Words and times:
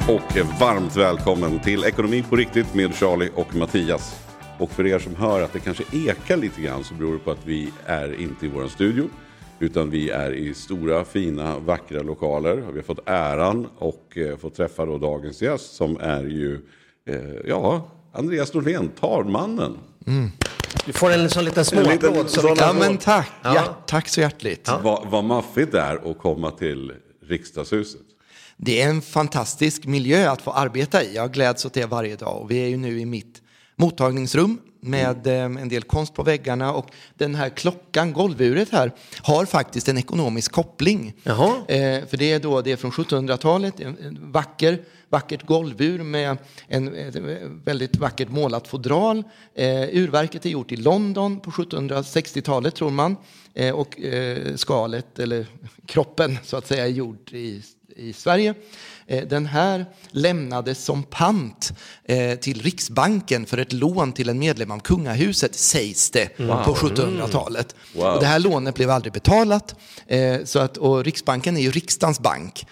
Hej 0.00 0.14
och 0.16 0.60
varmt 0.60 0.96
välkommen 0.96 1.60
till 1.60 1.84
Ekonomi 1.84 2.24
på 2.30 2.36
riktigt 2.36 2.74
med 2.74 2.94
Charlie 2.94 3.30
och 3.34 3.54
Mattias. 3.54 4.20
Och 4.58 4.70
för 4.70 4.86
er 4.86 4.98
som 4.98 5.16
hör 5.16 5.42
att 5.42 5.52
det 5.52 5.58
kanske 5.60 5.84
ekar 5.92 6.36
lite 6.36 6.60
grann 6.60 6.84
så 6.84 6.94
beror 6.94 7.12
det 7.12 7.18
på 7.18 7.30
att 7.30 7.46
vi 7.46 7.72
är 7.86 8.20
inte 8.20 8.46
i 8.46 8.48
vår 8.48 8.68
studio. 8.68 9.04
Utan 9.58 9.90
vi 9.90 10.10
är 10.10 10.32
i 10.32 10.54
stora, 10.54 11.04
fina, 11.04 11.58
vackra 11.58 12.02
lokaler. 12.02 12.56
Vi 12.56 12.78
har 12.78 12.82
fått 12.82 13.08
äran 13.08 13.66
och 13.78 14.18
eh, 14.18 14.36
fått 14.36 14.54
träffa 14.54 14.86
då 14.86 14.98
dagens 14.98 15.42
gäst 15.42 15.74
som 15.74 15.96
är 16.00 16.22
ju, 16.22 16.60
eh, 17.08 17.16
ja, 17.46 17.88
Andreas 18.12 18.54
Norlén, 18.54 18.88
talmannen. 19.00 19.78
Du 20.86 20.92
får 20.92 21.10
en 21.10 21.30
sån 21.30 21.44
liten 21.44 21.58
En 21.60 21.64
småapplåd. 21.64 22.30
som 22.30 22.54
Ja 22.58 22.72
men 22.78 22.96
tack, 22.96 23.30
Ja. 23.42 23.54
ja. 23.54 23.62
tack 23.86 24.08
så 24.08 24.20
hjärtligt. 24.20 24.70
Vad, 24.82 25.06
vad 25.10 25.24
maffigt 25.24 25.72
det 25.72 25.80
är 25.80 26.10
att 26.10 26.18
komma 26.18 26.50
till 26.50 26.92
riksdagshuset. 27.28 28.00
Det 28.62 28.82
är 28.82 28.90
en 28.90 29.02
fantastisk 29.02 29.86
miljö 29.86 30.30
att 30.30 30.42
få 30.42 30.50
arbeta 30.50 31.02
i. 31.02 31.14
Jag 31.14 31.32
gläds 31.32 31.64
åt 31.64 31.72
det 31.72 31.86
varje 31.86 32.16
dag. 32.16 32.42
Och 32.42 32.50
vi 32.50 32.58
är 32.64 32.68
ju 32.68 32.76
nu 32.76 33.00
i 33.00 33.06
mitt 33.06 33.42
mottagningsrum 33.76 34.58
med 34.80 35.26
eh, 35.26 35.44
en 35.44 35.68
del 35.68 35.82
konst 35.82 36.14
på 36.14 36.22
väggarna 36.22 36.72
och 36.72 36.86
den 37.14 37.34
här 37.34 37.48
klockan, 37.48 38.12
golvuret 38.12 38.68
här, 38.70 38.92
har 39.22 39.44
faktiskt 39.44 39.88
en 39.88 39.98
ekonomisk 39.98 40.52
koppling. 40.52 41.14
Jaha. 41.22 41.56
Eh, 41.68 42.06
för 42.06 42.16
det 42.16 42.32
är 42.32 42.40
då 42.40 42.60
det 42.60 42.72
är 42.72 42.76
från 42.76 42.90
1700-talet, 42.90 43.80
en, 43.80 44.18
vacker, 44.32 44.82
vackert 45.08 45.46
golvur 45.46 46.02
med 46.02 46.36
en, 46.68 46.94
ett 46.94 47.16
väldigt 47.64 47.96
vackert 47.96 48.28
målat 48.28 48.68
fodral. 48.68 49.24
Eh, 49.54 49.88
urverket 49.92 50.46
är 50.46 50.50
gjort 50.50 50.72
i 50.72 50.76
London 50.76 51.40
på 51.40 51.50
1760-talet 51.50 52.74
tror 52.74 52.90
man. 52.90 53.16
Eh, 53.54 53.74
och 53.74 54.00
eh, 54.00 54.54
skalet, 54.56 55.18
eller 55.18 55.46
kroppen 55.86 56.38
så 56.44 56.56
att 56.56 56.66
säga, 56.66 56.84
är 56.84 56.90
gjord 56.90 57.32
i 57.32 57.62
i 58.00 58.12
Sverige. 58.12 58.54
Eh, 59.06 59.26
Den 59.28 59.46
här 59.46 59.86
lämnades 60.10 60.84
som 60.84 61.02
pant 61.02 61.72
eh, 62.04 62.38
till 62.38 62.62
Riksbanken 62.62 63.46
för 63.46 63.58
ett 63.58 63.72
lån 63.72 64.12
till 64.12 64.28
en 64.28 64.38
medlem 64.38 64.70
av 64.70 64.78
kungahuset, 64.78 65.54
sägs 65.54 66.10
det, 66.10 66.36
på 66.36 66.42
1700-talet. 66.74 67.74
Wow. 67.94 68.04
Och 68.14 68.20
det 68.20 68.26
här 68.26 68.38
lånet 68.38 68.74
blev 68.74 68.90
aldrig 68.90 69.12
betalat. 69.12 69.74
eh, 70.06 70.44
Så 70.44 70.58
att, 70.58 70.76
och 70.76 71.04
Riksbanken 71.04 71.56
är 71.56 71.60
ju 71.60 71.70
riksdagens 71.70 72.20
bank. 72.20 72.66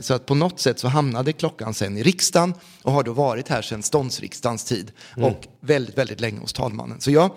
Så 0.00 0.14
att 0.14 0.26
på 0.26 0.34
något 0.34 0.60
sätt 0.60 0.78
så 0.78 0.88
hamnade 0.88 1.32
klockan 1.32 1.74
sen 1.74 1.96
i 1.98 2.02
riksdagen 2.02 2.54
och 2.82 2.92
har 2.92 3.02
då 3.02 3.12
varit 3.12 3.48
här 3.48 3.62
sedan 3.62 3.82
ståndsriksdagens 3.82 4.64
tid 4.64 4.92
och 5.16 5.46
väldigt, 5.60 5.98
väldigt 5.98 6.20
länge 6.20 6.40
hos 6.40 6.52
talmannen. 6.52 7.00
Så 7.00 7.10
jag 7.10 7.30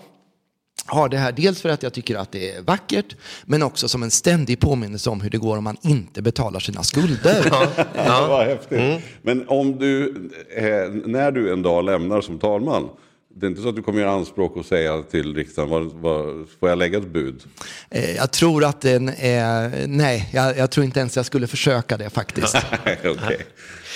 har 0.86 1.08
det 1.08 1.18
här 1.18 1.32
dels 1.32 1.60
för 1.62 1.68
att 1.68 1.82
jag 1.82 1.92
tycker 1.92 2.16
att 2.16 2.32
det 2.32 2.50
är 2.54 2.62
vackert, 2.62 3.16
men 3.44 3.62
också 3.62 3.88
som 3.88 4.02
en 4.02 4.10
ständig 4.10 4.60
påminnelse 4.60 5.10
om 5.10 5.20
hur 5.20 5.30
det 5.30 5.38
går 5.38 5.56
om 5.56 5.64
man 5.64 5.76
inte 5.82 6.22
betalar 6.22 6.60
sina 6.60 6.82
skulder. 6.82 7.46
Ja. 7.94 8.26
Vad 8.28 8.46
häftigt. 8.46 9.04
Men 9.22 9.48
om 9.48 9.78
du, 9.78 10.08
eh, 10.56 10.64
när 11.04 11.30
du 11.30 11.52
en 11.52 11.62
dag 11.62 11.84
lämnar 11.84 12.20
som 12.20 12.38
talman, 12.38 12.88
det 13.34 13.46
är 13.46 13.50
inte 13.50 13.62
så 13.62 13.68
att 13.68 13.76
du 13.76 13.82
kommer 13.82 14.00
göra 14.00 14.10
anspråk 14.12 14.56
och 14.56 14.64
säga 14.64 15.02
till 15.02 15.34
riksdagen, 15.34 15.70
vad, 15.70 15.84
vad, 15.92 16.46
får 16.60 16.68
jag 16.68 16.78
lägga 16.78 16.98
ett 16.98 17.06
bud? 17.12 17.42
Eh, 17.90 18.16
Jag 18.16 18.30
tror 18.30 18.64
att 18.64 18.80
den 18.80 19.08
är, 19.08 19.86
nej, 19.86 20.30
jag, 20.32 20.58
jag 20.58 20.70
tror 20.70 20.84
inte 20.84 21.00
ens 21.00 21.16
jag 21.16 21.26
skulle 21.26 21.46
försöka 21.46 21.96
det 21.96 22.10
faktiskt. 22.10 22.56
Okej. 23.04 23.46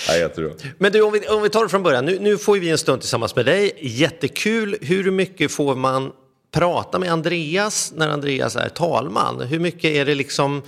Nej, 0.09 0.19
jag 0.19 0.35
tror. 0.35 0.53
Men 0.77 0.91
du, 0.91 1.01
om 1.01 1.11
vi, 1.13 1.19
om 1.27 1.41
vi 1.41 1.49
tar 1.49 1.63
det 1.63 1.69
från 1.69 1.83
början. 1.83 2.05
Nu, 2.05 2.19
nu 2.19 2.37
får 2.37 2.57
vi 2.57 2.69
en 2.69 2.77
stund 2.77 3.01
tillsammans 3.01 3.35
med 3.35 3.45
dig. 3.45 3.71
Jättekul. 3.81 4.77
Hur 4.81 5.11
mycket 5.11 5.51
får 5.51 5.75
man 5.75 6.11
prata 6.51 6.99
med 6.99 7.11
Andreas 7.11 7.93
när 7.95 8.09
Andreas 8.09 8.55
är 8.55 8.69
talman? 8.69 9.41
Hur 9.41 9.59
mycket 9.59 9.85
är 9.85 10.05
det 10.05 10.15
liksom... 10.15 10.61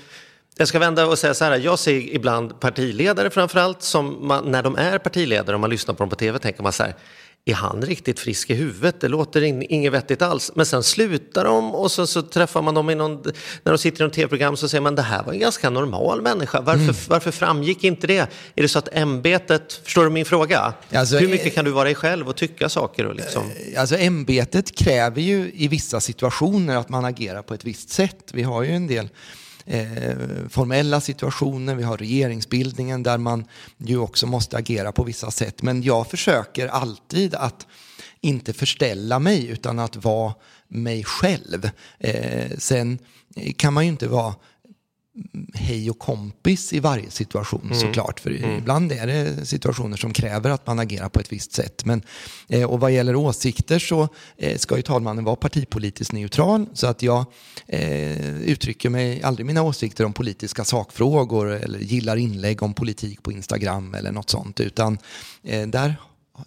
Jag 0.59 0.67
ska 0.67 0.79
vända 0.79 1.05
och 1.05 1.19
säga 1.19 1.33
så 1.33 1.45
här, 1.45 1.57
jag 1.57 1.79
ser 1.79 2.15
ibland 2.15 2.59
partiledare 2.59 3.29
framförallt 3.29 3.81
som 3.81 4.27
man, 4.27 4.51
när 4.51 4.63
de 4.63 4.75
är 4.75 4.97
partiledare, 4.97 5.55
och 5.55 5.59
man 5.59 5.69
lyssnar 5.69 5.93
på 5.93 6.03
dem 6.03 6.09
på 6.09 6.15
tv, 6.15 6.39
tänker 6.39 6.63
man 6.63 6.73
så 6.73 6.83
här, 6.83 6.95
är 7.47 7.53
han 7.53 7.81
riktigt 7.81 8.19
frisk 8.19 8.49
i 8.49 8.53
huvudet? 8.53 9.01
Det 9.01 9.07
låter 9.07 9.43
in, 9.43 9.63
inget 9.69 9.93
vettigt 9.93 10.21
alls. 10.21 10.51
Men 10.55 10.65
sen 10.65 10.83
slutar 10.83 11.45
de 11.45 11.75
och 11.75 11.91
så, 11.91 12.07
så 12.07 12.21
träffar 12.21 12.61
man 12.61 12.73
dem 12.73 12.89
i 12.89 12.95
någon, 12.95 13.21
när 13.63 13.71
de 13.71 13.77
sitter 13.77 14.03
i 14.03 14.07
något 14.07 14.13
tv-program 14.13 14.57
så 14.57 14.69
säger 14.69 14.81
man 14.81 14.95
det 14.95 15.01
här 15.01 15.23
var 15.23 15.33
en 15.33 15.39
ganska 15.39 15.69
normal 15.69 16.21
människa. 16.21 16.61
Varför, 16.61 17.09
varför 17.09 17.31
framgick 17.31 17.83
inte 17.83 18.07
det? 18.07 18.17
Är 18.55 18.61
det 18.61 18.67
så 18.67 18.79
att 18.79 18.89
ämbetet, 18.91 19.81
förstår 19.83 20.03
du 20.03 20.09
min 20.09 20.25
fråga? 20.25 20.73
Alltså, 20.93 21.17
Hur 21.17 21.27
mycket 21.27 21.55
kan 21.55 21.65
du 21.65 21.71
vara 21.71 21.83
dig 21.83 21.95
själv 21.95 22.27
och 22.29 22.35
tycka 22.35 22.69
saker? 22.69 23.05
Och 23.05 23.15
liksom? 23.15 23.43
Alltså 23.77 23.95
ämbetet 23.97 24.75
kräver 24.75 25.21
ju 25.21 25.51
i 25.53 25.67
vissa 25.67 25.99
situationer 25.99 26.75
att 26.75 26.89
man 26.89 27.05
agerar 27.05 27.41
på 27.41 27.53
ett 27.53 27.65
visst 27.65 27.89
sätt. 27.89 28.29
Vi 28.33 28.43
har 28.43 28.63
ju 28.63 28.71
en 28.75 28.87
del 28.87 29.05
eh, 29.05 29.09
Eh, 29.69 30.15
formella 30.49 31.01
situationer, 31.01 31.75
vi 31.75 31.83
har 31.83 31.97
regeringsbildningen 31.97 33.03
där 33.03 33.17
man 33.17 33.45
ju 33.77 33.97
också 33.97 34.27
måste 34.27 34.57
agera 34.57 34.91
på 34.91 35.03
vissa 35.03 35.31
sätt. 35.31 35.61
Men 35.61 35.83
jag 35.83 36.07
försöker 36.07 36.67
alltid 36.67 37.35
att 37.35 37.67
inte 38.21 38.53
förställa 38.53 39.19
mig 39.19 39.47
utan 39.47 39.79
att 39.79 39.95
vara 39.95 40.33
mig 40.67 41.03
själv. 41.03 41.69
Eh, 41.99 42.57
sen 42.57 42.99
kan 43.57 43.73
man 43.73 43.83
ju 43.83 43.89
inte 43.89 44.07
vara 44.07 44.35
hej 45.53 45.89
och 45.89 45.99
kompis 45.99 46.73
i 46.73 46.79
varje 46.79 47.11
situation 47.11 47.71
såklart. 47.73 48.19
För 48.19 48.57
ibland 48.57 48.91
är 48.91 49.07
det 49.07 49.45
situationer 49.45 49.97
som 49.97 50.13
kräver 50.13 50.49
att 50.49 50.67
man 50.67 50.79
agerar 50.79 51.09
på 51.09 51.19
ett 51.19 51.31
visst 51.31 51.53
sätt. 51.53 51.85
Men, 51.85 52.01
eh, 52.47 52.63
och 52.63 52.79
vad 52.79 52.91
gäller 52.91 53.15
åsikter 53.15 53.79
så 53.79 54.07
eh, 54.37 54.57
ska 54.57 54.75
ju 54.75 54.81
talmannen 54.81 55.23
vara 55.23 55.35
partipolitiskt 55.35 56.13
neutral. 56.13 56.65
Så 56.73 56.87
att 56.87 57.01
jag 57.03 57.25
eh, 57.67 58.41
uttrycker 58.41 58.89
mig 58.89 59.23
aldrig 59.23 59.45
mina 59.45 59.63
åsikter 59.63 60.05
om 60.05 60.13
politiska 60.13 60.63
sakfrågor 60.63 61.51
eller 61.51 61.79
gillar 61.79 62.17
inlägg 62.17 62.63
om 62.63 62.73
politik 62.73 63.23
på 63.23 63.31
Instagram 63.31 63.93
eller 63.93 64.11
något 64.11 64.29
sånt. 64.29 64.59
Utan 64.59 64.97
eh, 65.43 65.67
där, 65.67 65.95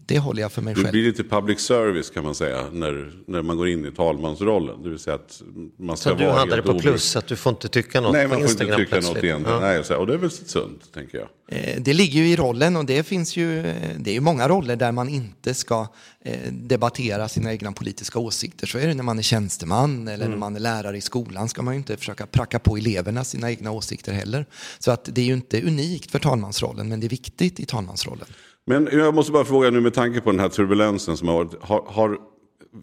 det 0.07 0.19
håller 0.19 0.43
jag 0.43 0.53
för 0.53 0.63
mig 0.63 0.75
Du 0.75 0.81
själv. 0.83 0.93
blir 0.93 1.03
lite 1.05 1.25
public 1.25 1.61
service 1.61 2.11
kan 2.11 2.25
man 2.25 2.35
säga 2.35 2.65
när, 2.73 3.13
när 3.27 3.43
man 3.43 3.57
går 3.57 3.69
in 3.69 3.87
i 3.87 3.91
talmansrollen. 3.93 4.83
Det 4.83 4.89
vill 4.89 4.99
säga 4.99 5.15
att 5.17 5.43
man 5.79 5.97
ska 5.97 6.11
Så 6.11 6.17
du 6.17 6.25
vara 6.25 6.35
handlar 6.39 6.57
det 6.57 6.63
helt 6.63 6.77
på 6.77 6.83
plus, 6.83 7.17
att 7.17 7.27
du 7.27 7.37
får 7.37 7.51
inte 7.51 7.69
tycka 7.69 8.01
något 8.01 8.13
Nej, 8.13 8.29
man 8.29 8.39
får 8.39 8.51
inte 8.51 8.53
Instagram 8.65 8.81
tycka 8.81 8.97
något 8.97 9.25
egentligen. 9.25 9.55
Ja. 9.55 9.61
Nej, 9.61 9.85
så 9.85 9.97
och 9.97 10.07
det 10.07 10.15
är 10.15 10.19
väl 10.19 10.31
sunt, 10.31 10.93
tänker 10.95 11.19
jag. 11.19 11.29
Eh, 11.49 11.81
Det 11.83 11.93
ligger 11.95 12.21
ju 12.21 12.29
i 12.29 12.37
rollen 12.37 12.77
och 12.77 12.85
det 12.85 13.03
finns 13.03 13.37
ju, 13.37 13.59
eh, 13.67 13.75
det 13.99 14.11
är 14.11 14.15
ju 14.15 14.21
många 14.21 14.49
roller 14.49 14.77
där 14.77 14.93
man 14.93 15.09
inte 15.09 15.55
ska 15.55 15.87
eh, 16.25 16.53
debattera 16.53 17.29
sina 17.29 17.53
egna 17.53 17.73
politiska 17.73 18.19
åsikter. 18.19 18.67
Så 18.67 18.79
är 18.79 18.87
det 18.87 18.95
när 18.95 19.03
man 19.03 19.19
är 19.19 19.23
tjänsteman 19.23 20.09
eller 20.09 20.29
när 20.29 20.37
man 20.37 20.57
är 20.57 20.61
lärare 20.61 20.97
i 20.97 21.01
skolan 21.01 21.49
ska 21.49 21.63
man 21.63 21.75
ju 21.75 21.79
inte 21.79 21.97
försöka 21.97 22.27
pracka 22.27 22.59
på 22.59 22.77
eleverna 22.77 23.25
sina 23.25 23.51
egna 23.51 23.71
åsikter 23.71 24.13
heller. 24.13 24.47
Så 24.79 24.91
att 24.91 25.05
det 25.13 25.21
är 25.21 25.25
ju 25.25 25.33
inte 25.33 25.63
unikt 25.63 26.11
för 26.11 26.19
talmansrollen 26.19 26.89
men 26.89 27.01
det 27.01 27.07
är 27.07 27.09
viktigt 27.09 27.61
i 27.61 27.67
talmansrollen. 27.67 28.27
Men 28.67 28.89
jag 28.93 29.15
måste 29.15 29.33
bara 29.33 29.45
fråga 29.45 29.71
nu 29.71 29.81
med 29.81 29.95
tanke 29.95 30.21
på 30.21 30.31
den 30.31 30.41
här 30.41 30.49
turbulensen 30.49 31.17
som 31.17 31.29
har 31.29 31.35
varit. 31.35 31.63
Har, 31.63 31.85
har, 31.87 32.19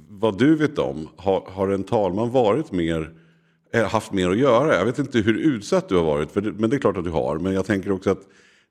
vad 0.10 0.38
du 0.38 0.56
vet 0.56 0.80
om, 0.80 1.10
har, 1.16 1.50
har 1.52 1.68
en 1.68 1.84
talman 1.84 2.32
varit 2.32 2.72
mer, 2.72 3.14
eh, 3.74 3.86
haft 3.86 4.12
mer 4.12 4.30
att 4.30 4.38
göra? 4.38 4.76
Jag 4.76 4.86
vet 4.86 5.00
inte 5.00 5.20
hur 5.20 5.38
utsatt 5.38 5.90
du 5.90 5.96
har 5.96 6.04
varit, 6.04 6.32
för 6.32 6.42
det, 6.42 6.52
men 6.52 6.70
det 6.70 6.76
är 6.76 6.80
klart 6.80 6.98
att 6.98 7.04
du 7.04 7.10
har. 7.10 7.40
Men 7.40 7.54
jag 7.54 7.66
tänker 7.66 7.92
också 7.92 8.10
att 8.10 8.22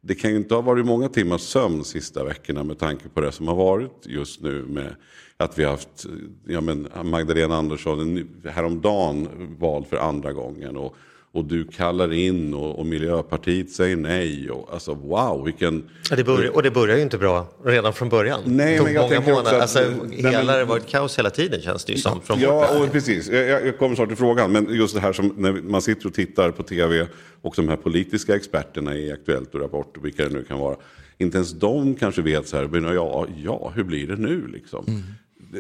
det 0.01 0.15
kan 0.15 0.31
ju 0.31 0.37
inte 0.37 0.55
ha 0.55 0.63
varit 0.63 0.87
många 0.87 1.09
timmars 1.09 1.41
sömn 1.41 1.85
sista 1.85 2.25
veckorna 2.25 2.65
med 2.65 2.79
tanke 2.79 3.09
på 3.09 3.21
det 3.21 3.33
som 3.33 3.49
har 3.49 3.55
varit 3.55 4.07
just 4.07 4.41
nu 4.41 4.63
med 4.63 4.97
att 5.37 5.59
vi 5.59 5.65
har 5.65 5.71
haft 5.71 6.07
ja, 6.47 6.61
men 6.61 6.89
Magdalena 7.05 7.57
Andersson 7.57 8.29
häromdagen 8.45 9.29
vald 9.59 9.87
för 9.87 9.97
andra 9.97 10.33
gången. 10.33 10.77
Och, 10.77 10.97
och 11.37 11.45
du 11.45 11.65
kallar 11.65 12.13
in 12.13 12.55
och, 12.55 12.79
och 12.79 12.87
Miljöpartiet 12.87 13.71
säger 13.71 13.97
nej. 13.97 14.51
Och, 14.51 14.69
alltså 14.73 14.95
wow, 14.95 15.45
vilken... 15.45 15.85
Ja, 16.11 16.17
det 16.17 16.25
börjar, 16.25 16.51
och 16.57 16.63
det 16.63 16.71
börjar 16.71 16.97
ju 16.97 17.03
inte 17.03 17.19
bra 17.19 17.47
redan 17.65 17.93
från 17.93 18.09
början. 18.09 18.41
Nej, 18.45 18.81
men 18.83 18.93
jag 18.95 19.03
många 19.03 19.09
tänker 19.15 19.19
också 19.19 19.31
månader. 19.31 19.57
att- 19.57 19.63
Alltså, 19.63 19.79
hela 20.11 20.45
men- 20.45 20.59
det 20.59 20.65
varit 20.65 20.87
kaos 20.87 21.19
hela 21.19 21.31
tiden 21.31 21.61
känns 21.61 21.85
det 21.85 21.93
ju 21.93 21.99
som. 21.99 22.21
Från 22.21 22.41
Ja, 22.41 22.79
och 22.85 22.93
precis. 22.93 23.29
Jag, 23.31 23.49
jag- 23.67 23.79
kommer 23.79 23.95
snart 23.95 24.09
till 24.09 24.17
frågan. 24.17 24.53
Men 24.53 24.75
just 24.75 24.95
det 24.95 25.01
här 25.01 25.13
som 25.13 25.35
när 25.37 25.53
man 25.53 25.83
sitter 25.83 26.07
och 26.07 26.15
tittar 26.15 26.51
på 26.51 26.63
tv 26.63 27.07
och 27.43 27.53
de 27.57 27.69
här 27.69 27.77
politiska 27.77 28.37
experterna 28.37 28.97
i 28.97 29.13
Aktuellt 29.13 29.55
och 29.55 29.61
Rapport 29.61 29.97
och 29.97 30.05
vilka 30.05 30.23
det 30.25 30.35
nu 30.35 30.45
kan 30.45 30.59
vara. 30.59 30.77
Inte 31.19 31.37
ens 31.37 31.53
de 31.53 31.95
kanske 31.95 32.23
vet 32.23 32.49
så 32.49 32.57
här, 32.57 32.65
men 32.65 32.85
ja, 32.85 33.27
ja 33.45 33.73
hur 33.75 33.85
blir 33.85 34.07
det 34.07 34.17
nu 34.17 34.47
liksom? 34.47 34.85
det, 34.87 34.93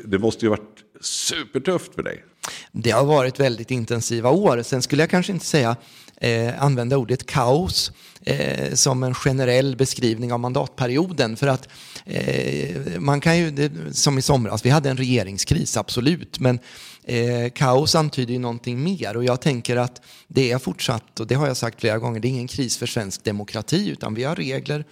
det 0.04 0.18
måste 0.18 0.44
ju 0.44 0.50
ha 0.50 0.56
varit 0.56 0.84
supertufft 1.00 1.94
för 1.94 2.02
dig. 2.02 2.24
Det 2.72 2.90
har 2.90 3.04
varit 3.04 3.40
väldigt 3.40 3.70
intensiva 3.70 4.30
år. 4.30 4.62
Sen 4.62 4.82
skulle 4.82 5.02
jag 5.02 5.10
kanske 5.10 5.32
inte 5.32 5.46
säga 5.46 5.76
eh, 6.16 6.62
använda 6.62 6.96
ordet 6.96 7.26
kaos 7.26 7.92
eh, 8.26 8.74
som 8.74 9.02
en 9.02 9.14
generell 9.14 9.76
beskrivning 9.76 10.32
av 10.32 10.40
mandatperioden. 10.40 11.36
För 11.36 11.46
att 11.46 11.68
eh, 12.04 12.98
man 12.98 13.20
kan 13.20 13.38
ju, 13.38 13.50
det, 13.50 13.72
som 13.92 14.18
i 14.18 14.22
somras, 14.22 14.64
vi 14.64 14.70
hade 14.70 14.90
en 14.90 14.96
regeringskris, 14.96 15.76
absolut. 15.76 16.40
Men 16.40 16.58
eh, 17.04 17.50
kaos 17.54 17.94
antyder 17.94 18.32
ju 18.32 18.38
någonting 18.38 18.82
mer 18.82 19.16
och 19.16 19.24
jag 19.24 19.40
tänker 19.40 19.76
att 19.76 20.02
det 20.28 20.52
är 20.52 20.58
fortsatt, 20.58 21.20
och 21.20 21.26
det 21.26 21.34
har 21.34 21.46
jag 21.46 21.56
sagt 21.56 21.80
flera 21.80 21.98
gånger, 21.98 22.20
det 22.20 22.28
är 22.28 22.30
ingen 22.30 22.48
kris 22.48 22.76
för 22.76 22.86
svensk 22.86 23.24
demokrati 23.24 23.88
utan 23.88 24.14
vi 24.14 24.24
har 24.24 24.36
regler 24.36 24.84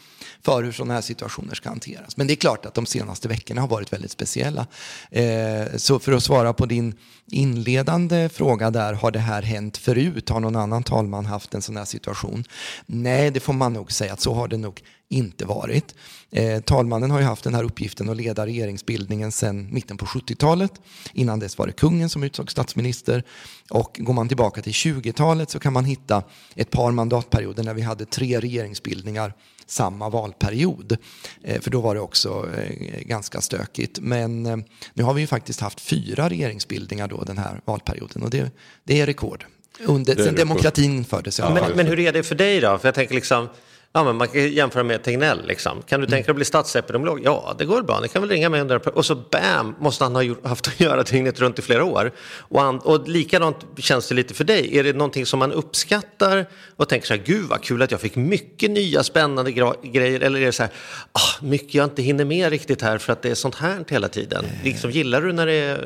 för 0.43 0.63
hur 0.63 0.73
sådana 0.73 0.95
här 0.95 1.01
situationer 1.01 1.55
ska 1.55 1.69
hanteras. 1.69 2.17
Men 2.17 2.27
det 2.27 2.33
är 2.33 2.37
klart 2.37 2.67
att 2.67 2.75
de 2.75 2.87
senaste 2.87 3.29
veckorna 3.29 3.61
har 3.61 3.69
varit 3.69 3.93
väldigt 3.93 4.11
speciella. 4.11 4.67
Eh, 5.11 5.77
så 5.77 5.99
för 5.99 6.13
att 6.13 6.23
svara 6.23 6.53
på 6.53 6.67
din 6.67 6.95
inledande 7.27 8.29
fråga 8.29 8.71
där, 8.71 8.93
har 8.93 9.11
det 9.11 9.19
här 9.19 9.43
hänt 9.43 9.77
förut? 9.77 10.29
Har 10.29 10.41
någon 10.41 10.57
annan 10.57 10.83
talman 10.83 11.27
haft 11.27 11.55
en 11.55 11.63
sån 11.63 11.77
här 11.77 11.85
situation? 11.85 12.45
Nej, 12.87 13.24
Nej, 13.25 13.31
det 13.31 13.41
får 13.41 13.53
man 13.53 13.73
nog 13.73 13.93
säga 13.93 14.13
att 14.13 14.21
så 14.21 14.35
har 14.35 14.49
det 14.49 14.57
nog 14.57 14.83
inte 15.09 15.45
varit. 15.45 15.95
Eh, 16.31 16.61
talmannen 16.61 17.11
har 17.11 17.19
ju 17.19 17.25
haft 17.25 17.45
den 17.45 17.55
här 17.55 17.65
uppgiften 17.65 18.09
att 18.09 18.17
leda 18.17 18.47
regeringsbildningen 18.47 19.33
sedan 19.33 19.75
mitten 19.75 19.97
på 19.97 20.07
70-talet. 20.07 20.73
Innan 21.13 21.39
dess 21.39 21.59
var 21.59 21.67
det 21.67 21.73
kungen 21.73 22.09
som 22.09 22.23
utsåg 22.23 22.51
statsminister. 22.51 23.23
Och 23.71 23.97
går 24.01 24.15
man 24.15 24.29
tillbaka 24.29 24.63
till 24.63 24.73
20-talet 24.73 25.51
så 25.51 25.59
kan 25.59 25.73
man 25.73 25.85
hitta 25.85 26.23
ett 26.55 26.71
par 26.71 26.93
mandatperioder 26.93 27.65
när 27.65 27.75
vi 27.75 27.83
hade 27.83 28.07
tre 28.07 28.41
regeringsbildningar 28.41 29.35
samma 29.67 30.09
valperiod. 30.09 30.97
Eh, 31.43 31.61
för 31.61 31.71
då 31.71 31.81
var 31.81 31.95
det 31.95 32.01
också 32.01 32.49
eh, 32.57 33.01
ganska 33.01 33.41
stökigt. 33.41 33.99
Men 34.01 34.47
eh, 34.47 34.57
nu 34.95 35.03
har 35.03 35.15
vi 35.15 35.21
ju 35.21 35.27
faktiskt 35.27 35.61
haft 35.61 35.81
fyra 35.81 36.29
regeringsbildningar 36.29 37.09
då 37.09 37.25
den 37.25 37.39
här 37.39 37.61
valperioden 37.65 38.23
och 38.23 38.31
det, 38.31 38.51
det 38.85 39.01
är 39.01 39.07
rekord. 39.07 39.47
Under, 39.81 40.17
sen 40.17 40.35
demokratin 40.35 40.97
infördes. 40.97 41.39
Ja, 41.39 41.55
men, 41.55 41.77
men 41.77 41.87
hur 41.87 41.99
är 41.99 42.13
det 42.13 42.23
för 42.23 42.35
dig 42.35 42.61
då? 42.61 42.79
För 42.79 42.89
jag 42.89 42.95
tänker 42.95 43.15
liksom, 43.15 43.49
Ja, 43.97 44.05
men 44.05 44.17
man 44.17 44.29
kan 44.29 44.53
jämföra 44.53 44.83
med 44.83 45.03
Tegnell. 45.03 45.47
Liksom. 45.47 45.83
Kan 45.83 46.01
du 46.01 46.07
tänka 46.07 46.27
dig 46.27 46.31
att 46.31 46.37
bli 46.37 46.45
statsepidemiolog? 46.45 47.21
Ja, 47.25 47.55
det 47.59 47.65
går 47.65 47.83
bra. 47.83 48.01
Ni 48.01 48.09
kan 48.09 48.23
väl 48.23 48.31
ringa 48.31 48.49
mig 48.49 48.61
under... 48.61 48.89
Och 48.89 49.07
så 49.07 49.15
bam, 49.15 49.75
måste 49.79 50.05
han 50.05 50.15
ha 50.15 50.23
gjort, 50.23 50.47
haft 50.47 50.69
att 50.69 50.81
göra 50.81 51.03
dygnet 51.03 51.41
runt 51.41 51.59
i 51.59 51.63
flera 51.63 51.85
år. 51.85 52.13
Och, 52.39 52.61
han, 52.61 52.79
och 52.79 53.09
likadant 53.09 53.57
känns 53.77 54.09
det 54.09 54.15
lite 54.15 54.35
för 54.35 54.45
dig. 54.45 54.79
Är 54.79 54.85
det 54.85 54.93
någonting 54.93 55.27
som 55.27 55.39
man 55.39 55.53
uppskattar 55.53 56.47
och 56.77 56.89
tänker 56.89 57.07
så 57.07 57.15
här, 57.15 57.23
gud 57.25 57.49
vad 57.49 57.63
kul 57.63 57.83
att 57.83 57.91
jag 57.91 58.01
fick 58.01 58.17
mycket 58.17 58.71
nya 58.71 59.03
spännande 59.03 59.53
grejer. 59.53 60.21
Eller 60.21 60.41
är 60.41 60.47
det 60.47 60.53
så 60.53 60.63
här, 60.63 60.73
ah, 61.13 61.45
mycket 61.45 61.75
jag 61.75 61.85
inte 61.85 62.03
hinner 62.03 62.25
med 62.25 62.51
riktigt 62.51 62.83
här 62.83 62.99
för 62.99 63.13
att 63.13 63.23
det 63.23 63.31
är 63.31 63.35
sånt 63.35 63.55
här 63.55 63.85
hela 63.89 64.09
tiden. 64.09 64.45
Liksom, 64.65 64.91
gillar 64.91 65.23
du 65.23 65.33
när 65.33 65.47
det, 65.47 65.79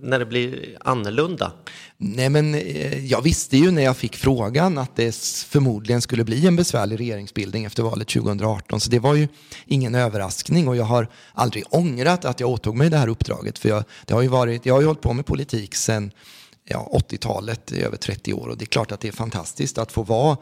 när 0.00 0.18
det 0.18 0.26
blir 0.26 0.76
annorlunda? 0.80 1.52
Nej, 1.98 2.28
men 2.28 2.54
eh, 2.54 3.06
jag 3.06 3.22
visste 3.22 3.56
ju 3.56 3.70
när 3.70 3.82
jag 3.82 3.96
fick 3.96 4.16
frågan 4.16 4.78
att 4.78 4.96
det 4.96 5.16
förmodligen 5.48 6.02
skulle 6.02 6.24
bli 6.24 6.46
en 6.46 6.56
besvärlig 6.56 7.00
regeringsbildning 7.00 7.64
efter 7.64 7.82
valet 7.82 8.08
2018. 8.08 8.80
Så 8.80 8.90
det 8.90 8.98
var 8.98 9.14
ju 9.14 9.28
ingen 9.66 9.94
överraskning 9.94 10.68
och 10.68 10.76
jag 10.76 10.84
har 10.84 11.08
aldrig 11.32 11.64
ångrat 11.70 12.24
att 12.24 12.40
jag 12.40 12.50
åtog 12.50 12.76
mig 12.76 12.90
det 12.90 12.96
här 12.96 13.08
uppdraget. 13.08 13.58
För 13.58 13.68
jag, 13.68 13.84
det 14.04 14.14
har 14.14 14.22
ju 14.22 14.28
varit, 14.28 14.66
jag 14.66 14.74
har 14.74 14.80
ju 14.80 14.86
hållit 14.86 15.00
på 15.00 15.12
med 15.12 15.26
politik 15.26 15.74
sedan 15.74 16.10
ja, 16.64 16.90
80-talet 16.92 17.72
i 17.72 17.82
över 17.82 17.96
30 17.96 18.32
år 18.32 18.48
och 18.48 18.58
det 18.58 18.64
är 18.64 18.66
klart 18.66 18.92
att 18.92 19.00
det 19.00 19.08
är 19.08 19.12
fantastiskt 19.12 19.78
att 19.78 19.92
få 19.92 20.02
vara 20.02 20.36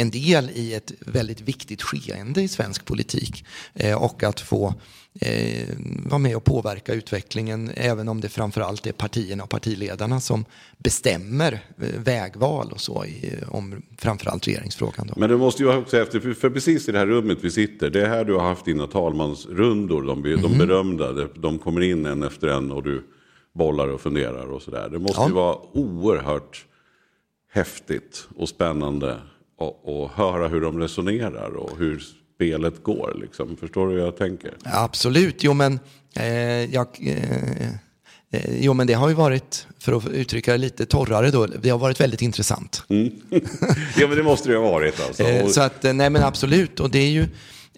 en 0.00 0.10
del 0.10 0.50
i 0.54 0.74
ett 0.74 0.92
väldigt 1.00 1.40
viktigt 1.40 1.82
skeende 1.82 2.42
i 2.42 2.48
svensk 2.48 2.84
politik 2.84 3.44
eh, 3.74 4.02
och 4.02 4.22
att 4.22 4.40
få 4.40 4.74
eh, 5.20 5.68
vara 6.04 6.18
med 6.18 6.36
och 6.36 6.44
påverka 6.44 6.94
utvecklingen 6.94 7.70
även 7.74 8.08
om 8.08 8.20
det 8.20 8.28
framförallt 8.28 8.86
är 8.86 8.92
partierna 8.92 9.42
och 9.42 9.50
partiledarna 9.50 10.20
som 10.20 10.44
bestämmer 10.78 11.52
eh, 11.52 12.00
vägval 12.00 12.72
och 12.72 12.80
så 12.80 13.04
i, 13.04 13.34
om 13.48 13.82
framförallt 13.98 14.48
regeringsfrågan. 14.48 15.06
Då. 15.06 15.14
Men 15.20 15.30
det 15.30 15.36
måste 15.36 15.62
ju 15.62 15.76
också 15.76 15.98
efter, 15.98 16.34
för 16.34 16.50
precis 16.50 16.88
i 16.88 16.92
det 16.92 16.98
här 16.98 17.06
rummet 17.06 17.38
vi 17.40 17.50
sitter, 17.50 17.90
det 17.90 18.02
är 18.02 18.08
här 18.08 18.24
du 18.24 18.34
har 18.34 18.48
haft 18.48 18.64
dina 18.64 18.86
talmansrundor, 18.86 20.02
de, 20.02 20.22
de 20.22 20.34
mm. 20.34 20.58
berömda, 20.58 21.12
de 21.34 21.58
kommer 21.58 21.80
in 21.80 22.06
en 22.06 22.22
efter 22.22 22.48
en 22.48 22.72
och 22.72 22.82
du 22.82 23.02
bollar 23.54 23.88
och 23.88 24.00
funderar 24.00 24.46
och 24.46 24.62
sådär. 24.62 24.88
Det 24.88 24.98
måste 24.98 25.20
ja. 25.20 25.28
ju 25.28 25.34
vara 25.34 25.56
oerhört 25.72 26.66
häftigt 27.52 28.28
och 28.36 28.48
spännande 28.48 29.16
att 29.58 30.10
höra 30.16 30.48
hur 30.48 30.60
de 30.60 30.78
resonerar 30.80 31.56
och 31.56 31.78
hur 31.78 32.02
spelet 32.34 32.82
går. 32.82 33.16
Liksom. 33.20 33.56
Förstår 33.56 33.86
du 33.86 33.92
hur 33.92 34.00
jag 34.00 34.16
tänker? 34.16 34.54
Absolut, 34.64 35.44
jo 35.44 35.54
men, 35.54 35.80
eh, 36.16 36.24
jag, 36.74 36.86
eh, 37.00 37.68
eh, 38.32 38.60
jo 38.60 38.74
men 38.74 38.86
det 38.86 38.92
har 38.92 39.08
ju 39.08 39.14
varit, 39.14 39.66
för 39.78 39.92
att 39.92 40.08
uttrycka 40.08 40.52
det 40.52 40.58
lite 40.58 40.86
torrare 40.86 41.30
då, 41.30 41.46
det 41.46 41.70
har 41.70 41.78
varit 41.78 42.00
väldigt 42.00 42.22
intressant. 42.22 42.82
Mm. 42.88 43.10
ja 43.96 44.08
men 44.08 44.16
det 44.16 44.22
måste 44.22 44.48
det 44.48 44.56
ha 44.56 44.70
varit 44.70 45.00
alltså. 45.06 45.22
Eh, 45.22 45.46
så 45.46 45.60
att, 45.60 45.84
eh, 45.84 45.92
nej 45.92 46.10
men 46.10 46.22
absolut, 46.22 46.80
och 46.80 46.90
det 46.90 46.98
är 46.98 47.10
ju 47.10 47.28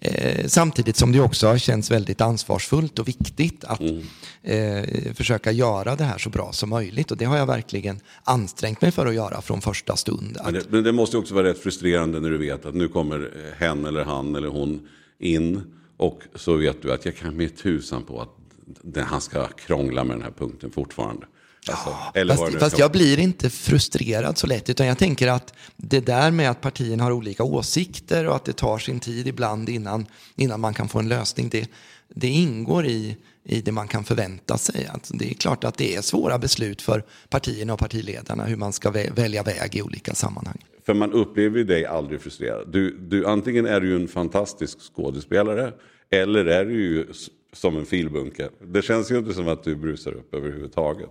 Eh, 0.03 0.47
samtidigt 0.47 0.95
som 0.95 1.11
det 1.11 1.19
också 1.19 1.47
har 1.47 1.57
känts 1.57 1.91
väldigt 1.91 2.21
ansvarsfullt 2.21 2.99
och 2.99 3.07
viktigt 3.07 3.63
att 3.63 3.79
mm. 3.79 4.03
eh, 4.43 5.13
försöka 5.13 5.51
göra 5.51 5.95
det 5.95 6.03
här 6.03 6.17
så 6.17 6.29
bra 6.29 6.51
som 6.51 6.69
möjligt. 6.69 7.11
Och 7.11 7.17
det 7.17 7.25
har 7.25 7.37
jag 7.37 7.45
verkligen 7.45 7.99
ansträngt 8.23 8.81
mig 8.81 8.91
för 8.91 9.05
att 9.05 9.13
göra 9.13 9.41
från 9.41 9.61
första 9.61 9.95
stund. 9.95 10.37
Men 10.43 10.53
det, 10.53 10.63
men 10.69 10.83
det 10.83 10.91
måste 10.91 11.17
också 11.17 11.33
vara 11.33 11.47
rätt 11.47 11.59
frustrerande 11.59 12.19
när 12.19 12.29
du 12.29 12.37
vet 12.37 12.65
att 12.65 12.75
nu 12.75 12.87
kommer 12.87 13.31
hen 13.57 13.85
eller 13.85 14.03
han 14.03 14.35
eller 14.35 14.47
hon 14.47 14.87
in 15.19 15.61
och 15.97 16.21
så 16.35 16.55
vet 16.55 16.81
du 16.81 16.93
att 16.93 17.05
jag 17.05 17.15
kan 17.15 17.37
med 17.37 17.57
tusan 17.57 18.03
på 18.03 18.21
att 18.21 19.05
han 19.05 19.21
ska 19.21 19.47
krångla 19.47 20.03
med 20.03 20.15
den 20.15 20.23
här 20.23 20.31
punkten 20.31 20.71
fortfarande. 20.71 21.25
Alltså, 21.69 21.95
ja, 22.13 22.35
fast, 22.35 22.59
fast 22.59 22.79
jag 22.79 22.91
blir 22.91 23.19
inte 23.19 23.49
frustrerad 23.49 24.37
så 24.37 24.47
lätt, 24.47 24.69
utan 24.69 24.87
jag 24.87 24.97
tänker 24.97 25.27
att 25.27 25.53
det 25.77 25.99
där 25.99 26.31
med 26.31 26.51
att 26.51 26.61
partierna 26.61 27.03
har 27.03 27.11
olika 27.11 27.43
åsikter 27.43 28.27
och 28.27 28.35
att 28.35 28.45
det 28.45 28.53
tar 28.53 28.77
sin 28.77 28.99
tid 28.99 29.27
ibland 29.27 29.69
innan, 29.69 30.05
innan 30.35 30.59
man 30.59 30.73
kan 30.73 30.89
få 30.89 30.99
en 30.99 31.09
lösning, 31.09 31.49
det, 31.49 31.69
det 32.09 32.27
ingår 32.27 32.85
i, 32.85 33.17
i 33.43 33.61
det 33.61 33.71
man 33.71 33.87
kan 33.87 34.03
förvänta 34.03 34.57
sig. 34.57 34.89
Alltså, 34.93 35.13
det 35.17 35.31
är 35.31 35.33
klart 35.33 35.63
att 35.63 35.77
det 35.77 35.95
är 35.95 36.01
svåra 36.01 36.39
beslut 36.39 36.81
för 36.81 37.03
partierna 37.29 37.73
och 37.73 37.79
partiledarna 37.79 38.45
hur 38.45 38.55
man 38.55 38.73
ska 38.73 38.91
välja 38.91 39.43
väg 39.43 39.75
i 39.75 39.81
olika 39.81 40.13
sammanhang. 40.13 40.65
För 40.85 40.93
man 40.93 41.13
upplever 41.13 41.57
ju 41.57 41.63
dig 41.63 41.85
aldrig 41.85 42.21
frustrerad. 42.21 42.71
Du, 42.71 42.97
du, 42.97 43.25
antingen 43.25 43.65
är 43.65 43.81
du 43.81 43.95
en 43.95 44.07
fantastisk 44.07 44.77
skådespelare 44.95 45.73
eller 46.09 46.45
är 46.45 46.65
du 46.65 46.73
ju 46.73 47.07
som 47.53 47.77
en 47.77 47.85
filbunke. 47.85 48.49
Det 48.67 48.81
känns 48.81 49.11
ju 49.11 49.17
inte 49.17 49.33
som 49.33 49.47
att 49.47 49.63
du 49.63 49.75
brusar 49.75 50.11
upp 50.11 50.33
överhuvudtaget. 50.33 51.09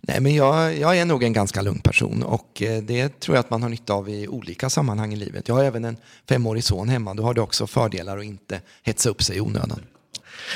Nej, 0.00 0.20
men 0.20 0.34
jag, 0.34 0.78
jag, 0.78 0.98
är 0.98 1.04
nog 1.04 1.22
en 1.22 1.32
ganska 1.32 1.62
lugn 1.62 1.80
person 1.80 2.22
och 2.22 2.62
eh, 2.62 2.82
det 2.82 3.20
tror 3.20 3.36
jag 3.36 3.40
att 3.40 3.50
man 3.50 3.62
har 3.62 3.68
nytta 3.68 3.94
av 3.94 4.08
i 4.08 4.28
olika 4.28 4.70
sammanhang 4.70 5.12
i 5.12 5.16
livet. 5.16 5.48
Jag 5.48 5.54
har 5.54 5.64
även 5.64 5.84
en 5.84 5.96
femårig 6.28 6.64
son 6.64 6.88
hemma, 6.88 7.14
då 7.14 7.22
har 7.22 7.34
det 7.34 7.40
också 7.40 7.66
fördelar 7.66 8.18
att 8.18 8.24
inte 8.24 8.60
hetsa 8.82 9.10
upp 9.10 9.22
sig 9.22 9.36
i 9.36 9.40
onödan. 9.40 9.80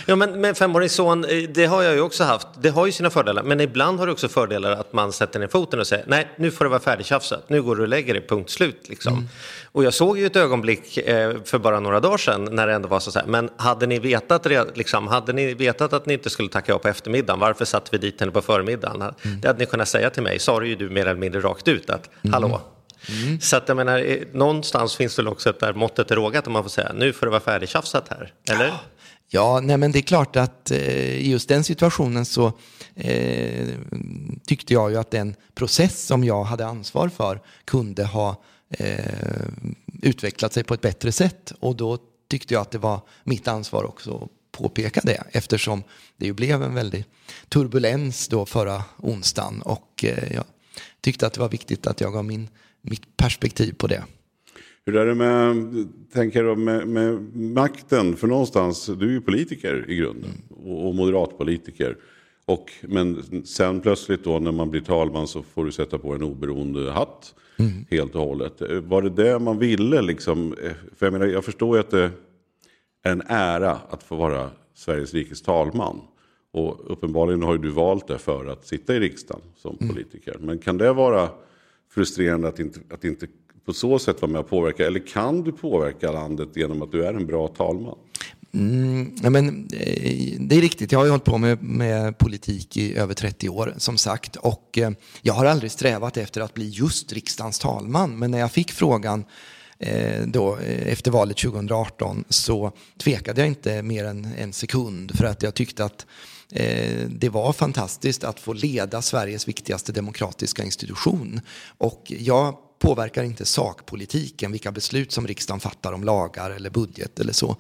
Ja, 0.06 0.16
men 0.16 0.40
med 0.40 0.56
femårig 0.56 0.90
son, 0.90 1.25
eh, 1.25 1.42
det 1.49 1.66
har 1.66 1.82
jag 1.82 1.94
ju 1.94 2.00
också 2.00 2.25
haft. 2.25 2.49
Det 2.61 2.68
har 2.68 2.87
ju 2.87 2.92
sina 2.92 3.11
fördelar, 3.11 3.42
men 3.42 3.61
ibland 3.61 3.99
har 3.99 4.06
det 4.06 4.12
också 4.12 4.28
fördelar 4.28 4.73
att 4.73 4.92
man 4.92 5.12
sätter 5.12 5.40
ner 5.40 5.49
foten 5.49 5.80
och 5.80 5.87
säger 5.87 6.04
nej, 6.09 6.28
nu 6.37 6.50
får 6.50 6.64
det 6.64 6.68
vara 6.68 6.80
färdigtjafsat. 6.80 7.49
Nu 7.49 7.62
går 7.62 7.76
du 7.76 7.82
och 7.82 7.88
lägger 7.88 8.14
dig, 8.14 8.26
punkt 8.26 8.50
slut. 8.50 8.88
Liksom. 8.88 9.12
Mm. 9.12 9.28
Och 9.73 9.85
jag 9.85 9.94
såg 9.94 10.18
ju 10.18 10.26
ett 10.26 10.37
ögonblick 10.37 10.97
eh, 10.97 11.35
för 11.44 11.59
bara 11.59 11.80
några 11.80 12.00
dagar 12.00 12.16
sedan 12.16 12.44
när 12.44 12.66
det 12.66 12.73
ändå 12.73 12.88
var 12.88 13.00
så 13.00 13.18
här, 13.18 13.26
men 13.26 13.50
hade 13.56 13.87
ni 13.87 13.99
vetat, 13.99 14.47
liksom, 14.75 15.09
hade 15.09 15.32
ni 15.32 15.54
vetat 15.54 15.92
att 15.92 16.06
ni 16.06 16.14
inte 16.14 16.30
skulle 16.30 16.49
tacka 16.49 16.73
ja 16.73 16.78
på 16.78 16.88
eftermiddagen, 16.88 17.40
varför 17.40 17.64
satte 17.64 17.88
vi 17.92 17.99
dit 17.99 18.20
henne 18.20 18.32
på 18.32 18.42
förmiddagen? 18.42 19.02
Mm. 19.02 19.40
Det 19.40 19.49
hade 19.49 19.59
ni 19.59 19.66
kunnat 19.66 19.88
säga 19.88 20.11
till 20.11 20.23
mig, 20.23 20.38
sa 20.38 20.64
ju 20.64 20.76
du 20.76 20.90
mer 20.90 21.06
eller 21.06 21.20
mindre 21.20 21.40
rakt 21.40 21.68
ut 21.68 21.90
att 21.90 22.11
mm. 22.23 22.32
hallå, 22.32 22.61
Mm. 23.09 23.40
Så 23.40 23.56
att 23.56 23.68
jag 23.68 23.76
menar, 23.76 23.99
eh, 23.99 24.16
någonstans 24.32 24.97
finns 24.97 25.16
det 25.16 25.26
också 25.26 25.50
ett 25.50 25.61
där 25.61 25.73
måttet 25.73 26.11
är 26.11 26.16
rågat 26.16 26.47
om 26.47 26.52
man 26.52 26.62
får 26.62 26.70
säga 26.70 26.92
nu 26.94 27.12
får 27.12 27.26
det 27.26 27.30
vara 27.30 27.40
färdigtjafsat 27.40 28.09
här, 28.09 28.32
eller? 28.50 28.73
Ja. 29.32 29.60
Nej 29.60 29.76
men 29.76 29.92
det 29.92 29.99
är 29.99 30.02
klart 30.02 30.37
att 30.37 30.70
eh, 30.70 31.14
i 31.14 31.30
just 31.30 31.49
den 31.49 31.64
situationen 31.64 32.25
så 32.25 32.52
eh, 32.94 33.68
tyckte 34.46 34.72
jag 34.72 34.90
ju 34.90 34.96
att 34.96 35.10
den 35.10 35.34
process 35.54 36.06
som 36.06 36.25
jag 36.25 36.44
hade 36.44 36.66
ansvar 36.66 37.08
för 37.08 37.40
kunde 37.64 38.04
ha 38.04 38.42
eh, 38.70 39.46
utvecklat 40.02 40.52
sig 40.52 40.64
på 40.64 40.75
ett 40.75 40.80
bättre 40.80 41.12
sätt. 41.12 41.52
Och 41.60 41.76
då 41.76 41.99
tyckte 42.28 42.54
jag 42.54 42.60
att 42.60 42.70
det 42.70 42.78
var 42.78 43.00
mitt 43.25 43.49
ansvar 43.49 43.84
också 43.84 44.25
att 44.25 44.30
påpeka 44.52 45.00
det 45.04 45.22
eftersom 45.32 45.82
det 46.16 46.26
ju 46.26 46.32
blev 46.32 46.62
en 46.62 46.75
väldig 46.75 47.04
turbulens 47.49 48.28
då 48.28 48.46
förra 48.46 48.84
onsdagen 48.96 49.62
och 49.62 50.04
eh, 50.04 50.32
jag 50.32 50.44
tyckte 51.00 51.26
att 51.26 51.32
det 51.32 51.40
var 51.40 51.49
viktigt 51.49 51.87
att 51.87 52.00
jag 52.00 52.12
gav 52.12 52.25
min, 52.25 52.49
mitt 52.82 53.16
perspektiv 53.16 53.72
på 53.72 53.87
det. 53.87 54.04
Hur 54.87 54.96
är 54.96 55.06
det 55.06 55.14
med, 55.14 55.88
tänker 56.12 56.44
du, 56.44 56.56
med, 56.56 56.88
med 56.88 57.37
makten? 57.37 58.16
För 58.16 58.26
någonstans, 58.26 58.87
du 58.87 59.06
är 59.06 59.12
ju 59.12 59.20
politiker 59.20 59.84
i 59.88 59.96
grunden 59.96 60.30
och, 60.64 60.88
och 60.88 60.94
moderatpolitiker. 60.94 61.96
Och, 62.44 62.72
men 62.82 63.22
sen 63.46 63.80
plötsligt 63.80 64.25
då 64.25 64.38
när 64.38 64.52
man 64.52 64.70
blir 64.70 64.80
talman 64.80 65.28
så 65.28 65.42
får 65.42 65.64
du 65.64 65.72
sätta 65.72 65.99
på 65.99 66.14
en 66.14 66.22
oberoende 66.22 66.92
hatt 66.92 67.34
mm. 67.56 67.72
helt 67.90 68.14
och 68.14 68.22
hållet. 68.22 68.62
Var 68.82 69.02
det 69.02 69.10
det 69.10 69.38
man 69.38 69.58
ville 69.58 70.02
liksom? 70.02 70.54
För 70.96 71.06
jag, 71.06 71.12
menar, 71.12 71.26
jag 71.26 71.44
förstår 71.44 71.76
ju 71.76 71.80
att 71.80 71.90
det 71.90 72.02
är 73.02 73.12
en 73.12 73.22
ära 73.26 73.78
att 73.90 74.02
få 74.02 74.16
vara 74.16 74.50
Sveriges 74.75 75.14
rikes 75.14 75.42
talman. 75.42 76.00
Och 76.52 76.92
uppenbarligen 76.92 77.42
har 77.42 77.52
ju 77.52 77.58
du 77.58 77.70
valt 77.70 78.06
det 78.06 78.18
för 78.18 78.46
att 78.46 78.66
sitta 78.66 78.94
i 78.96 79.00
riksdagen 79.00 79.42
som 79.56 79.76
Mm. 79.80 79.94
politiker. 79.94 80.37
Men 80.40 80.58
kan 80.58 80.78
det 80.78 80.92
vara 80.92 81.28
frustrerande 81.94 82.49
att 82.49 82.60
inte, 82.60 82.80
att 82.90 83.04
inte 83.04 83.26
på 83.64 83.73
så 83.73 83.99
sätt 83.99 84.23
vara 84.23 84.33
med 84.33 84.40
och 84.40 84.50
påverka? 84.50 84.87
Eller 84.87 85.07
kan 85.07 85.43
du 85.43 85.52
påverka 85.52 86.12
landet 86.12 86.49
genom 86.55 86.83
att 86.83 86.93
du 86.93 87.07
är 87.07 87.14
en 87.14 87.26
bra 87.26 87.49
talman? 87.49 87.99
Mm, 88.55 89.17
ja, 89.23 89.31
men, 89.31 89.49
eh, 89.73 90.40
det 90.40 90.57
är 90.57 90.61
riktigt, 90.61 90.93
jag 90.93 90.99
har 90.99 91.05
ju 91.05 91.11
hållit 91.11 91.25
på 91.25 91.38
med, 91.38 91.62
med 91.62 92.19
politik 92.19 92.76
i 92.76 92.97
över 92.97 93.14
30 93.14 93.49
år 93.49 93.75
som 93.76 93.99
sagt. 93.99 94.37
Och 94.37 94.79
eh, 94.79 94.90
jag 95.23 95.35
har 95.35 95.45
aldrig 95.45 95.71
strävat 95.71 96.17
efter 96.17 96.40
att 96.40 96.55
bli 96.55 96.69
just 96.69 97.12
riksdagens 97.12 97.59
talman. 97.59 98.19
Men 98.19 98.31
när 98.31 98.38
jag 98.38 98.52
fick 98.52 98.73
frågan 98.73 99.25
eh, 99.79 100.26
då, 100.26 100.57
eh, 100.57 100.93
efter 100.93 101.11
valet 101.11 101.37
2018 101.37 102.25
så 102.29 102.73
tvekade 102.99 103.40
jag 103.40 103.49
inte 103.49 103.83
mer 103.83 104.05
än 104.05 104.29
en 104.38 104.52
sekund. 104.52 105.17
För 105.17 105.25
att 105.25 105.43
jag 105.43 105.55
tyckte 105.55 105.85
att 105.85 106.07
eh, 106.52 107.07
det 107.09 107.29
var 107.29 107.52
fantastiskt 107.52 108.25
att 108.25 108.40
få 108.40 108.52
leda 108.52 109.02
Sveriges 109.02 109.49
viktigaste 109.49 109.93
demokratiska 109.93 110.64
institution. 110.64 111.40
Och 111.79 112.12
jag 112.19 112.57
påverkar 112.80 113.25
inte 113.25 113.44
sakpolitiken, 113.44 114.52
vilka 114.52 114.72
beslut 114.72 115.12
som 115.12 115.26
riksdagen 115.26 115.60
fattar 115.60 115.92
om 115.92 116.04
lagar 116.04 116.50
eller 116.50 116.70
budget 116.70 117.20
eller 117.20 117.32
så. 117.32 117.56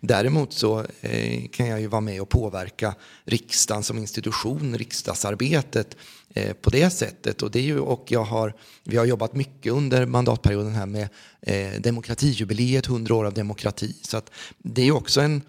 Däremot 0.00 0.52
så 0.52 0.84
eh, 1.00 1.48
kan 1.48 1.66
jag 1.66 1.80
ju 1.80 1.86
vara 1.86 2.00
med 2.00 2.22
och 2.22 2.28
påverka 2.28 2.94
riksdagen 3.24 3.82
som 3.82 3.98
institution, 3.98 4.78
riksdagsarbetet 4.78 5.96
eh, 6.34 6.52
på 6.52 6.70
det 6.70 6.90
sättet. 6.90 7.42
Och, 7.42 7.50
det 7.50 7.58
är 7.58 7.62
ju, 7.62 7.78
och 7.78 8.06
jag 8.08 8.24
har, 8.24 8.54
vi 8.84 8.96
har 8.96 9.04
jobbat 9.04 9.34
mycket 9.34 9.72
under 9.72 10.06
mandatperioden 10.06 10.72
här 10.72 10.86
med 10.86 11.08
eh, 11.40 11.80
demokratijubileet, 11.80 12.86
100 12.86 13.14
år 13.14 13.24
av 13.24 13.34
demokrati. 13.34 13.96
Så 14.02 14.16
att 14.16 14.30
det 14.58 14.82
är 14.82 14.92
också 14.92 15.20
en 15.20 15.42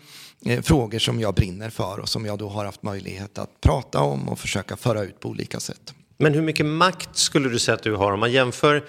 eh, 0.45 0.61
frågor 0.61 0.99
som 0.99 1.19
jag 1.19 1.35
brinner 1.35 1.69
för 1.69 1.99
och 1.99 2.09
som 2.09 2.25
jag 2.25 2.37
då 2.37 2.49
har 2.49 2.65
haft 2.65 2.83
möjlighet 2.83 3.37
att 3.37 3.61
prata 3.61 3.99
om 3.99 4.29
och 4.29 4.39
försöka 4.39 4.77
föra 4.77 5.03
ut 5.03 5.19
på 5.19 5.29
olika 5.29 5.59
sätt. 5.59 5.93
Men 6.17 6.33
hur 6.33 6.41
mycket 6.41 6.65
makt 6.65 7.17
skulle 7.17 7.49
du 7.49 7.59
säga 7.59 7.75
att 7.75 7.83
du 7.83 7.95
har 7.95 8.11
om 8.11 8.19
man 8.19 8.31
jämför 8.31 8.85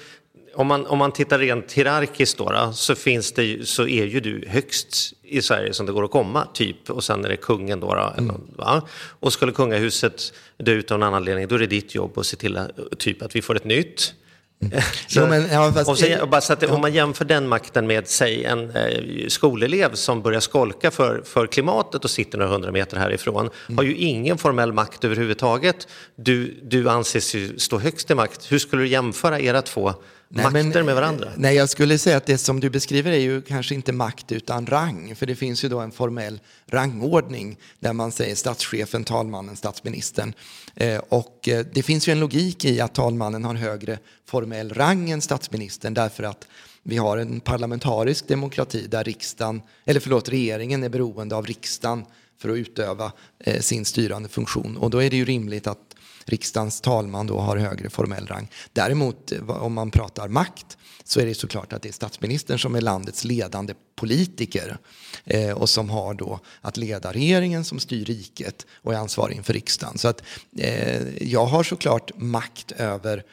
om 0.56 0.66
man, 0.66 0.86
om 0.86 0.98
man 0.98 1.12
tittar 1.12 1.38
rent 1.38 1.72
hierarkiskt 1.72 2.38
då, 2.38 2.50
då, 2.50 2.72
så, 2.72 2.94
finns 2.94 3.32
det, 3.32 3.68
så 3.68 3.82
är 3.88 4.04
ju 4.06 4.20
du 4.20 4.44
högst 4.48 5.12
i 5.22 5.42
Sverige 5.42 5.72
som 5.72 5.86
det 5.86 5.92
går 5.92 6.04
att 6.04 6.10
komma, 6.10 6.48
typ. 6.54 6.90
Och 6.90 7.04
sen 7.04 7.24
är 7.24 7.28
det 7.28 7.36
kungen 7.36 7.80
då. 7.80 7.94
då 7.94 8.12
eller, 8.18 8.34
va? 8.56 8.82
Och 9.20 9.32
skulle 9.32 9.52
kungahuset 9.52 10.32
dö 10.58 10.72
ut 10.72 10.90
av 10.90 10.98
någon 10.98 11.14
anledning, 11.14 11.48
då 11.48 11.54
är 11.54 11.58
det 11.58 11.66
ditt 11.66 11.94
jobb 11.94 12.18
att 12.18 12.26
se 12.26 12.36
till 12.36 12.56
att, 12.56 12.70
typ, 12.98 13.22
att 13.22 13.36
vi 13.36 13.42
får 13.42 13.56
ett 13.56 13.64
nytt. 13.64 14.14
Så, 15.08 15.20
Jo, 15.20 15.26
men, 15.26 15.48
ja, 15.52 15.72
fast- 15.72 15.88
och 15.90 15.98
så, 15.98 16.26
bara 16.26 16.40
så 16.40 16.52
att, 16.52 16.62
Om 16.62 16.80
man 16.80 16.92
jämför 16.94 17.24
den 17.24 17.48
makten 17.48 17.86
med, 17.86 18.08
säg, 18.08 18.44
en 18.44 18.70
eh, 18.70 19.28
skolelev 19.28 19.94
som 19.94 20.22
börjar 20.22 20.40
skolka 20.40 20.90
för, 20.90 21.22
för 21.24 21.46
klimatet 21.46 22.04
och 22.04 22.10
sitter 22.10 22.38
några 22.38 22.52
hundra 22.52 22.72
meter 22.72 22.96
härifrån, 22.96 23.50
Mm. 23.66 23.76
har 23.78 23.84
ju 23.84 23.94
ingen 23.96 24.38
formell 24.38 24.72
makt 24.72 25.04
överhuvudtaget. 25.04 25.88
Du, 26.16 26.60
du 26.62 26.88
anses 26.88 27.34
ju 27.34 27.58
stå 27.58 27.78
högst 27.78 28.10
i 28.10 28.14
makt. 28.14 28.52
Hur 28.52 28.58
skulle 28.58 28.82
du 28.82 28.88
jämföra 28.88 29.40
era 29.40 29.62
två 29.62 29.94
Nej, 30.28 30.44
makter 30.44 30.60
men, 30.60 30.86
med 30.86 30.94
varandra? 30.94 31.28
Nej, 31.36 31.56
jag 31.56 31.68
skulle 31.68 31.98
säga 31.98 32.16
att 32.16 32.26
det 32.26 32.38
som 32.38 32.60
du 32.60 32.70
beskriver 32.70 33.12
är 33.12 33.18
ju 33.20 33.42
kanske 33.42 33.74
inte 33.74 33.92
makt 33.92 34.32
utan 34.32 34.66
rang. 34.66 35.16
För 35.16 35.26
det 35.26 35.34
finns 35.34 35.64
ju 35.64 35.68
då 35.68 35.80
en 35.80 35.90
formell 35.90 36.40
rangordning 36.66 37.56
där 37.80 37.92
man 37.92 38.12
säger 38.12 38.34
statschefen, 38.34 39.04
talmannen, 39.04 39.56
statsministern. 39.56 40.34
Eh, 40.74 41.00
och 41.08 41.48
eh, 41.48 41.66
det 41.72 41.82
finns 41.82 42.08
ju 42.08 42.12
en 42.12 42.20
logik 42.20 42.64
i 42.64 42.80
att 42.80 42.94
talmannen 42.94 43.44
har 43.44 43.54
högre 43.54 43.98
formell 44.26 44.74
rang 44.74 45.10
än 45.10 45.20
statsministern 45.20 45.94
därför 45.94 46.22
att 46.22 46.46
vi 46.82 46.96
har 46.96 47.18
en 47.18 47.40
parlamentarisk 47.40 48.28
demokrati 48.28 48.86
där 48.86 49.04
riksdagen, 49.04 49.62
eller 49.84 50.00
förlåt, 50.00 50.28
regeringen 50.28 50.84
är 50.84 50.88
beroende 50.88 51.36
av 51.36 51.46
riksdagen 51.46 52.04
för 52.38 52.48
att 52.48 52.56
utöva 52.56 53.12
eh, 53.38 53.60
sin 53.60 53.84
styrande 53.84 54.28
funktion. 54.28 54.76
Och 54.76 54.90
då 54.90 55.02
är 55.02 55.10
det 55.10 55.16
ju 55.16 55.24
rimligt 55.24 55.66
att 55.66 55.85
riksdagens 56.26 56.80
talman 56.80 57.26
då 57.26 57.38
har 57.38 57.56
högre 57.56 57.90
formell 57.90 58.26
rang. 58.26 58.50
Däremot 58.72 59.32
eh, 59.32 59.50
om 59.50 59.74
man 59.74 59.90
pratar 59.90 60.28
makt 60.28 60.76
så 61.04 61.20
är 61.20 61.26
det 61.26 61.34
såklart 61.34 61.72
att 61.72 61.82
det 61.82 61.88
är 61.88 61.92
statsministern 61.92 62.58
som 62.58 62.74
är 62.74 62.80
landets 62.80 63.24
ledande 63.24 63.74
politiker 63.96 64.78
eh, 65.24 65.50
och 65.50 65.68
som 65.68 65.90
har 65.90 66.14
då 66.14 66.40
att 66.60 66.76
leda 66.76 67.12
regeringen 67.12 67.64
som 67.64 67.78
styr 67.80 68.04
riket 68.04 68.66
och 68.82 68.94
är 68.94 68.98
ansvarig 68.98 69.36
inför 69.36 69.52
riksdagen. 69.52 69.98
Så 69.98 70.08
att 70.08 70.22
eh, 70.58 71.22
jag 71.22 71.46
har 71.46 71.62
såklart 71.62 72.10
makt 72.16 72.72
över 72.72 73.24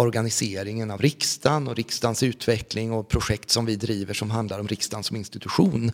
organiseringen 0.00 0.90
av 0.90 1.02
riksdagen 1.02 1.68
och 1.68 1.76
riksdagens 1.76 2.22
utveckling 2.22 2.92
och 2.92 3.08
projekt 3.08 3.50
som 3.50 3.66
vi 3.66 3.76
driver 3.76 4.14
som 4.14 4.30
handlar 4.30 4.60
om 4.60 4.68
riksdagen 4.68 5.04
som 5.04 5.16
institution. 5.16 5.92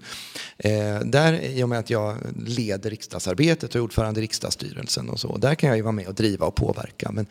Eh, 0.59 1.01
där, 1.01 1.41
I 1.41 1.63
och 1.63 1.69
med 1.69 1.79
att 1.79 1.91
jag 1.91 2.17
leder 2.47 2.91
riksdagsarbetet 2.91 3.71
och 3.71 3.77
är 3.77 3.81
ordförande 3.81 4.21
i 4.21 4.23
riksdagsstyrelsen 4.23 5.09
och 5.09 5.21
så, 5.21 5.37
där 5.37 5.55
kan 5.55 5.69
jag 5.69 5.77
ju 5.77 5.83
vara 5.83 5.93
med 5.93 6.07
och 6.07 6.15
driva 6.15 6.47
och 6.47 6.55
påverka. 6.55 7.11
Men 7.13 7.27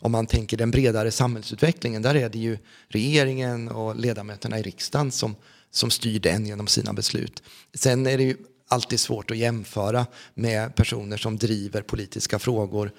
om 0.00 0.12
man 0.12 0.26
tänker 0.26 0.56
den 0.56 0.70
bredare 0.70 1.10
samhällsutvecklingen, 1.10 2.02
där 2.02 2.14
är 2.14 2.28
det 2.28 2.38
ju 2.38 2.58
regeringen 2.88 3.68
och 3.68 3.96
ledamöterna 3.96 4.58
i 4.58 4.62
riksdagen 4.62 5.10
som, 5.10 5.36
som 5.70 5.90
styr 5.90 6.20
den 6.20 6.46
genom 6.46 6.66
sina 6.66 6.92
beslut. 6.92 7.42
Sen 7.74 8.06
är 8.06 8.18
det 8.18 8.24
ju 8.24 8.36
alltid 8.68 9.00
svårt 9.00 9.30
att 9.30 9.36
jämföra 9.36 10.06
med 10.34 10.74
personer 10.74 11.16
som 11.16 11.36
driver 11.36 11.82
politiska 11.82 12.38
frågor 12.38 12.92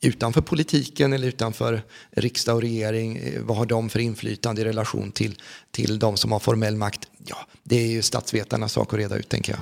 utanför 0.00 0.40
politiken 0.40 1.12
eller 1.12 1.28
utanför 1.28 1.82
riksdag 2.10 2.54
och 2.54 2.62
regering. 2.62 3.16
Eh, 3.16 3.40
Vad 3.42 3.56
har 3.56 3.66
de 3.66 3.88
för 3.88 3.98
inflytande 3.98 4.60
i 4.62 4.64
relation 4.64 5.12
till, 5.12 5.38
till 5.70 5.98
de 5.98 6.16
som 6.16 6.32
har 6.32 6.38
formell 6.38 6.76
makt? 6.76 7.08
Ja, 7.26 7.36
det 7.62 7.76
är 7.76 7.86
ju 7.86 8.02
statsvetarnas 8.02 8.72
sak 8.72 8.92
att 8.92 8.98
reda 8.98 9.16
ut, 9.16 9.28
tänker 9.28 9.52
jag. 9.52 9.60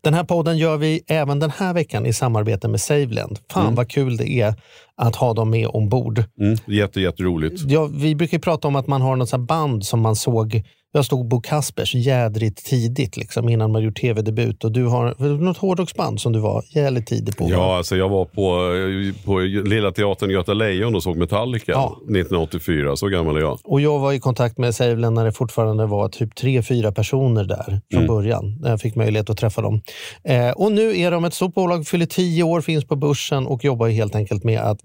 Den 0.00 0.14
här 0.14 0.24
podden 0.24 0.58
gör 0.58 0.76
vi 0.76 1.02
även 1.06 1.38
den 1.38 1.50
här 1.50 1.74
veckan 1.74 2.06
i 2.06 2.12
samarbete 2.12 2.68
med 2.68 2.80
SaveLend. 2.80 3.38
Fan 3.50 3.74
vad 3.74 3.90
kul 3.90 4.16
det 4.16 4.30
är 4.30 4.54
att 4.98 5.16
ha 5.16 5.34
dem 5.34 5.50
med 5.50 5.68
ombord. 5.68 6.24
Mm, 6.40 6.58
jätte, 6.66 7.00
jätteroligt. 7.00 7.62
Ja, 7.66 7.88
vi 7.92 8.14
brukar 8.14 8.38
prata 8.38 8.68
om 8.68 8.76
att 8.76 8.86
man 8.86 9.02
har 9.02 9.16
något 9.16 9.36
band 9.36 9.84
som 9.84 10.00
man 10.00 10.16
såg 10.16 10.62
jag 10.92 11.04
stod 11.04 11.28
Bo 11.28 11.40
Kaspers 11.40 11.94
jädrigt 11.94 12.66
tidigt 12.66 13.16
liksom, 13.16 13.48
innan 13.48 13.72
man 13.72 13.82
gjort 13.82 14.00
tv-debut. 14.00 14.64
Och 14.64 14.72
du 14.72 14.84
har 14.84 15.38
något 15.38 15.56
hårdrocksband 15.56 16.20
som 16.20 16.32
du 16.32 16.40
var 16.40 16.64
jävligt 16.74 17.06
tidig 17.06 17.36
på. 17.36 17.50
Ja, 17.50 17.76
alltså 17.76 17.96
jag 17.96 18.08
var 18.08 18.24
på, 18.24 19.22
på 19.24 19.38
Lilla 19.68 19.92
Teatern 19.92 20.30
Göta 20.30 20.54
Lejon 20.54 20.94
och 20.94 21.02
såg 21.02 21.16
Metallica 21.16 21.72
Ja. 21.72 21.96
1984. 22.02 22.96
Så 22.96 23.08
gammal 23.08 23.36
är 23.36 23.40
jag. 23.40 23.58
Och 23.64 23.80
jag 23.80 23.98
var 23.98 24.12
i 24.12 24.20
kontakt 24.20 24.58
med 24.58 24.74
SaveLend 24.74 25.14
när 25.14 25.24
det 25.24 25.32
fortfarande 25.32 25.86
var 25.86 26.08
typ 26.08 26.34
tre, 26.34 26.62
fyra 26.62 26.92
personer 26.92 27.44
där 27.44 27.80
från 27.92 28.06
början. 28.06 28.58
När 28.60 28.70
jag 28.70 28.80
fick 28.80 28.94
möjlighet 28.94 29.30
att 29.30 29.38
träffa 29.38 29.62
dem. 29.62 29.80
Eh, 30.24 30.50
och 30.50 30.72
nu 30.72 30.98
är 30.98 31.10
de 31.10 31.24
ett 31.24 31.34
stort 31.34 31.54
bolag, 31.54 31.86
fyller 31.86 32.06
tio 32.06 32.42
år, 32.42 32.60
finns 32.60 32.84
på 32.84 32.96
börsen 32.96 33.46
och 33.46 33.64
jobbar 33.64 33.88
helt 33.88 34.14
enkelt 34.14 34.44
med 34.44 34.60
att 34.60 34.82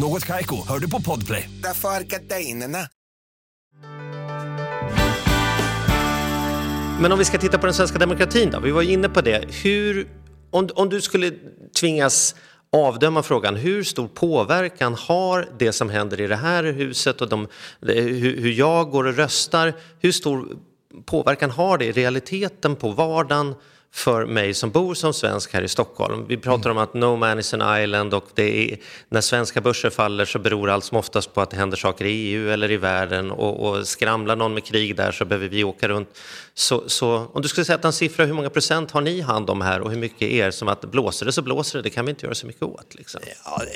Något 0.00 0.24
Kaiko, 0.24 0.56
hör 0.68 0.78
du 0.78 0.90
på 0.90 1.02
Podplay. 1.02 1.50
Därför 1.62 1.88
är 1.88 2.00
gardinerna. 2.00 2.78
Men 7.00 7.12
om 7.12 7.18
vi 7.18 7.24
ska 7.24 7.38
titta 7.38 7.58
på 7.58 7.66
den 7.66 7.74
svenska 7.74 7.98
demokratin 7.98 8.50
då, 8.50 8.60
vi 8.60 8.70
var 8.70 8.82
ju 8.82 8.92
inne 8.92 9.08
på 9.08 9.20
det. 9.20 9.44
Hur, 9.62 10.08
om, 10.50 10.68
om 10.74 10.88
du 10.88 11.00
skulle 11.00 11.32
tvingas 11.80 12.34
avdöma 12.72 13.22
frågan, 13.22 13.56
hur 13.56 13.82
stor 13.82 14.08
påverkan 14.08 14.94
har 14.94 15.48
det 15.58 15.72
som 15.72 15.90
händer 15.90 16.20
i 16.20 16.26
det 16.26 16.36
här 16.36 16.64
huset 16.64 17.20
och 17.20 17.28
de, 17.28 17.48
hur, 17.80 18.40
hur 18.40 18.50
jag 18.52 18.90
går 18.90 19.04
och 19.04 19.16
röstar, 19.16 19.74
hur 20.00 20.12
stor 20.12 20.48
påverkan 21.04 21.50
har 21.50 21.78
det 21.78 21.84
i 21.84 21.92
realiteten 21.92 22.76
på 22.76 22.90
vardagen 22.90 23.54
för 23.92 24.26
mig 24.26 24.54
som 24.54 24.70
bor 24.70 24.94
som 24.94 25.14
svensk 25.14 25.52
här 25.52 25.62
i 25.62 25.68
Stockholm. 25.68 26.26
Vi 26.28 26.36
pratar 26.36 26.70
om 26.70 26.78
att 26.78 26.94
no 26.94 27.16
man 27.16 27.38
is 27.38 27.54
an 27.54 27.82
island 27.82 28.14
och 28.14 28.38
är, 28.38 28.78
när 29.08 29.20
svenska 29.20 29.60
börser 29.60 29.90
faller 29.90 30.24
så 30.24 30.38
beror 30.38 30.70
allt 30.70 30.84
som 30.84 30.98
oftast 30.98 31.34
på 31.34 31.40
att 31.40 31.50
det 31.50 31.56
händer 31.56 31.76
saker 31.76 32.04
i 32.04 32.10
EU 32.10 32.50
eller 32.50 32.70
i 32.70 32.76
världen 32.76 33.30
och, 33.30 33.68
och 33.68 33.86
skramlar 33.86 34.36
någon 34.36 34.54
med 34.54 34.64
krig 34.64 34.96
där 34.96 35.12
så 35.12 35.24
behöver 35.24 35.48
vi 35.48 35.64
åka 35.64 35.88
runt. 35.88 36.08
Så, 36.60 36.88
så 36.88 37.26
om 37.32 37.42
du 37.42 37.48
skulle 37.48 37.64
sätta 37.64 37.88
en 37.88 37.92
siffra, 37.92 38.24
hur 38.24 38.32
många 38.32 38.50
procent 38.50 38.90
har 38.90 39.00
ni 39.00 39.20
hand 39.20 39.50
om 39.50 39.60
här 39.60 39.80
och 39.80 39.90
hur 39.90 39.98
mycket 39.98 40.22
är 40.22 40.46
er 40.46 40.50
som 40.50 40.68
att 40.68 40.80
blåser 40.80 41.26
det 41.26 41.32
så 41.32 41.42
blåser 41.42 41.78
det, 41.78 41.82
det 41.82 41.90
kan 41.90 42.04
vi 42.04 42.10
inte 42.10 42.26
göra 42.26 42.34
så 42.34 42.46
mycket 42.46 42.62
åt. 42.62 42.94
Liksom. 42.94 43.20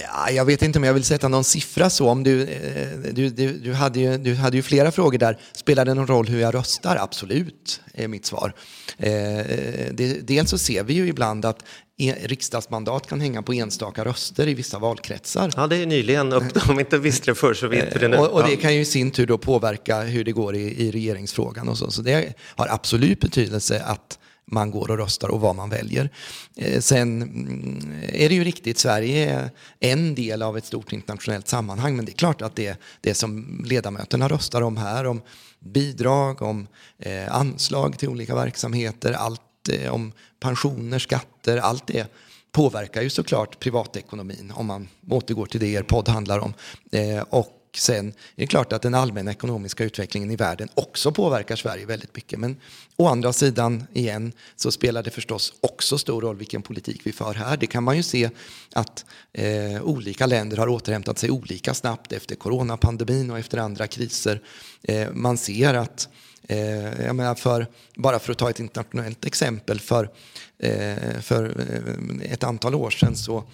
Ja, 0.03 0.31
jag 0.31 0.45
vet 0.45 0.63
inte 0.63 0.79
om 0.79 0.85
jag 0.85 0.95
vill 0.95 1.05
sätta 1.05 1.29
någon 1.29 1.45
siffra 1.45 1.91
så. 1.91 2.09
Om 2.09 2.23
du, 2.23 2.43
eh, 2.43 2.99
du, 3.13 3.29
du, 3.29 3.53
du, 3.53 3.73
hade 3.73 4.01
ju, 4.01 4.19
du 4.19 4.35
hade 4.35 4.57
ju 4.57 4.63
flera 4.63 4.93
frågor 4.93 5.19
där. 5.19 5.39
Spelar 5.53 5.85
det 5.85 5.95
någon 5.95 6.07
roll 6.07 6.29
hur 6.29 6.41
jag 6.41 6.55
röstar? 6.55 6.97
Absolut, 7.01 7.81
är 7.95 8.09
mitt 8.09 8.27
svar. 8.27 8.55
Eh, 8.99 9.39
eh 9.39 9.93
det, 9.93 10.27
dels 10.27 10.51
så 10.51 10.59
ser 10.59 10.83
vi 10.83 10.95
ju 10.95 11.09
ibland 11.09 11.45
att 11.45 11.65
riksdagsmandat 11.99 13.07
kan 13.07 13.21
hänga 13.21 13.43
på 13.43 13.53
enstaka 13.53 14.05
röster 14.05 14.49
i 14.49 14.55
vissa 14.55 14.79
valkretsar. 14.79 15.51
Ja, 15.57 15.67
det 15.67 15.77
är 15.77 15.87
nyligen 15.87 16.33
upp. 16.33 16.69
Om 16.69 16.81
inte 16.81 16.99
visste 16.99 17.31
det 17.31 17.35
förr 17.35 17.55
så 17.55 17.69
vet 17.69 17.97
vi 17.97 17.99
det 17.99 18.09
nu. 18.09 18.17
Och, 18.17 18.31
och 18.31 18.49
det 18.49 18.57
kan 18.57 18.75
ju 18.75 18.81
i 18.81 18.85
sin 18.85 19.11
tur 19.11 19.27
då 19.27 19.39
påverka 19.39 20.01
hur 20.01 20.25
det 20.25 20.33
går 20.33 20.57
i, 20.57 20.87
i 20.87 20.91
regeringsfrågan 20.91 21.69
och 21.69 21.79
så. 21.79 21.91
Så 21.91 22.03
det 22.03 22.35
har 22.41 22.69
absolut 22.69 23.21
betydelse 23.21 23.83
att 23.83 24.19
man 24.47 24.71
går 24.71 24.91
och 24.91 24.99
röstar 24.99 25.29
och 25.29 25.41
vad 25.41 25.57
man 25.57 25.71
väljer. 25.71 26.11
Eh, 26.57 26.81
sen 26.81 27.23
mm, 27.23 27.93
är 28.09 28.29
det 28.29 28.35
ju 28.35 28.45
riktigt, 28.45 28.79
Sverige 28.79 29.31
är 29.31 29.51
en 29.81 30.15
del 30.15 30.43
av 30.43 30.59
ett 30.59 30.65
stort 30.65 30.93
internationellt 30.93 31.49
sammanhang 31.49 31.97
men 31.97 32.05
det 32.05 32.13
är 32.13 32.17
klart 32.17 32.43
att 32.43 32.57
det, 32.57 32.81
det 33.01 33.15
som 33.15 33.61
ledamöterna 33.65 34.29
röstar 34.29 34.63
om 34.63 34.77
här, 34.77 35.07
om 35.07 35.23
bidrag, 35.59 36.43
om 36.43 36.67
eh, 36.99 37.35
anslag 37.35 37.99
till 37.99 38.09
olika 38.09 38.35
verksamheter, 38.35 39.13
allt 39.13 39.41
Eh, 39.69 39.95
om 39.95 40.13
pensioner, 40.41 40.99
skatter, 40.99 41.57
allt 41.57 41.87
det 41.87 42.07
påverkar 42.53 43.03
ju 43.03 43.11
såklart 43.11 43.59
privatekonomin 43.59 44.53
om 44.55 44.67
man 44.67 44.89
återgår 45.11 45.47
till 45.47 45.61
det 45.61 45.75
er 45.75 45.83
podd 45.83 46.09
handlar 46.09 46.39
om. 46.39 46.55
Eh, 46.93 47.21
och 47.31 47.61
sen 47.77 48.09
är 48.09 48.13
det 48.37 48.47
klart 48.47 48.73
att 48.73 48.83
den 48.83 48.95
allmänna 48.95 49.31
ekonomiska 49.31 49.85
utvecklingen 49.85 50.31
i 50.31 50.37
världen 50.37 50.69
också 50.75 51.13
påverkar 51.13 51.57
Sverige 51.57 51.87
väldigt 51.87 52.17
mycket. 52.17 52.39
Men 52.39 52.57
å 52.97 53.07
andra 53.07 53.33
sidan 53.33 53.85
igen 53.93 54.33
så 54.57 54.73
spelar 54.73 55.03
det 55.03 55.11
förstås 55.11 55.55
också 55.61 55.99
stor 55.99 56.21
roll 56.21 56.37
vilken 56.37 56.63
politik 56.63 57.01
vi 57.05 57.13
för 57.13 57.35
här. 57.35 57.57
Det 57.57 57.67
kan 57.67 57.85
man 57.85 57.97
ju 57.97 58.03
se 58.03 58.31
att 58.73 59.05
eh, 59.33 59.83
olika 59.83 60.27
länder 60.27 60.57
har 60.57 60.69
återhämtat 60.69 61.19
sig 61.19 61.31
olika 61.31 61.75
snabbt 61.75 62.13
efter 62.13 62.35
coronapandemin 62.35 63.31
och 63.31 63.39
efter 63.39 63.59
andra 63.59 63.87
kriser. 63.87 64.41
Eh, 64.83 65.09
man 65.13 65.39
ser 65.39 65.75
att 65.75 66.09
Eh, 66.49 67.05
jag 67.07 67.17
menar 67.17 67.35
för, 67.35 67.67
bara 67.97 68.19
för 68.19 68.33
att 68.33 68.39
ta 68.39 68.51
ett 68.51 68.61
internationellt 68.61 69.25
exempel, 69.25 69.81
för, 69.81 70.11
eh, 70.59 71.21
för 71.21 71.45
eh, 72.25 72.33
ett 72.33 72.45
antal 72.45 72.75
år 72.75 72.91
sedan 72.91 73.17
så, 73.17 73.45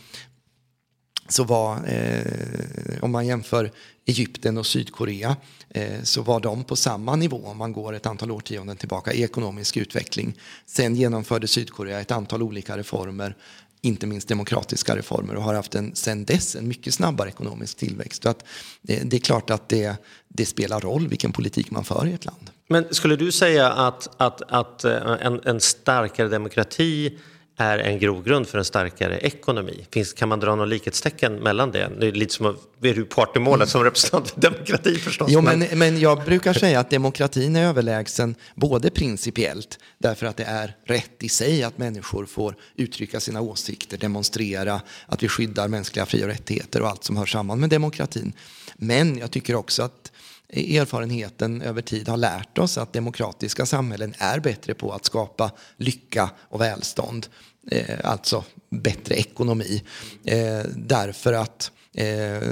så 1.28 1.44
var, 1.44 1.88
eh, 1.88 3.02
om 3.02 3.10
man 3.10 3.26
jämför 3.26 3.72
Egypten 4.06 4.58
och 4.58 4.66
Sydkorea, 4.66 5.36
eh, 5.68 6.02
så 6.02 6.22
var 6.22 6.40
de 6.40 6.64
på 6.64 6.76
samma 6.76 7.16
nivå 7.16 7.46
om 7.46 7.56
man 7.56 7.72
går 7.72 7.92
ett 7.92 8.06
antal 8.06 8.30
årtionden 8.30 8.76
tillbaka 8.76 9.12
i 9.12 9.22
ekonomisk 9.22 9.76
utveckling. 9.76 10.34
Sen 10.66 10.96
genomförde 10.96 11.48
Sydkorea 11.48 12.00
ett 12.00 12.10
antal 12.10 12.42
olika 12.42 12.76
reformer, 12.78 13.36
inte 13.80 14.06
minst 14.06 14.28
demokratiska 14.28 14.96
reformer 14.96 15.34
och 15.34 15.42
har 15.42 15.54
haft 15.54 15.74
en, 15.74 15.94
sen 15.94 16.24
dess 16.24 16.56
en 16.56 16.68
mycket 16.68 16.94
snabbare 16.94 17.28
ekonomisk 17.28 17.76
tillväxt. 17.76 18.22
Så 18.22 18.28
att, 18.28 18.44
eh, 18.88 19.04
det 19.04 19.16
är 19.16 19.20
klart 19.20 19.50
att 19.50 19.68
det, 19.68 19.96
det 20.28 20.46
spelar 20.46 20.80
roll 20.80 21.08
vilken 21.08 21.32
politik 21.32 21.70
man 21.70 21.84
för 21.84 22.06
i 22.06 22.12
ett 22.12 22.24
land. 22.24 22.50
Men 22.70 22.94
skulle 22.94 23.16
du 23.16 23.32
säga 23.32 23.70
att, 23.70 24.08
att, 24.16 24.42
att 24.48 24.84
eh, 24.84 24.92
en, 25.20 25.40
en 25.44 25.60
starkare 25.60 26.28
demokrati 26.28 27.18
är 27.56 27.78
en 27.78 27.98
grogrund 27.98 28.46
för 28.46 28.58
en 28.58 28.64
starkare 28.64 29.18
ekonomi? 29.18 29.86
Finns, 29.92 30.12
kan 30.12 30.28
man 30.28 30.40
dra 30.40 30.54
någon 30.54 30.68
likhetstecken 30.68 31.34
mellan 31.34 31.70
det? 31.70 31.90
Det 32.00 32.06
är 32.06 32.12
lite 32.12 32.34
som 32.34 32.46
att, 32.46 32.56
är 32.82 32.94
du 32.94 33.04
part 33.04 33.36
i 33.36 33.38
målet 33.38 33.68
som 33.68 33.84
representant 33.84 34.30
för 34.30 34.40
demokrati 34.40 34.94
förstås. 34.94 35.28
Jo, 35.30 35.40
men, 35.40 35.64
men 35.72 36.00
jag 36.00 36.24
brukar 36.24 36.52
säga 36.52 36.80
att 36.80 36.90
demokratin 36.90 37.56
är 37.56 37.68
överlägsen 37.68 38.34
både 38.54 38.90
principiellt 38.90 39.78
därför 39.98 40.26
att 40.26 40.36
det 40.36 40.44
är 40.44 40.76
rätt 40.84 41.22
i 41.22 41.28
sig 41.28 41.62
att 41.62 41.78
människor 41.78 42.26
får 42.26 42.54
uttrycka 42.76 43.20
sina 43.20 43.40
åsikter, 43.40 43.98
demonstrera, 43.98 44.80
att 45.06 45.22
vi 45.22 45.28
skyddar 45.28 45.68
mänskliga 45.68 46.06
fri 46.06 46.24
och 46.24 46.28
rättigheter 46.28 46.82
och 46.82 46.88
allt 46.88 47.04
som 47.04 47.16
hör 47.16 47.26
samman 47.26 47.60
med 47.60 47.70
demokratin. 47.70 48.32
Men 48.76 49.18
jag 49.18 49.30
tycker 49.30 49.54
också 49.54 49.82
att 49.82 50.09
erfarenheten 50.52 51.62
över 51.62 51.82
tid 51.82 52.08
har 52.08 52.16
lärt 52.16 52.58
oss 52.58 52.78
att 52.78 52.92
demokratiska 52.92 53.66
samhällen 53.66 54.14
är 54.18 54.40
bättre 54.40 54.74
på 54.74 54.92
att 54.92 55.04
skapa 55.04 55.50
lycka 55.76 56.30
och 56.38 56.60
välstånd. 56.60 57.26
Eh, 57.70 57.98
alltså 58.04 58.44
bättre 58.70 59.14
ekonomi. 59.14 59.82
Eh, 60.24 60.62
därför 60.76 61.32
att 61.32 61.70
eh, 61.94 62.42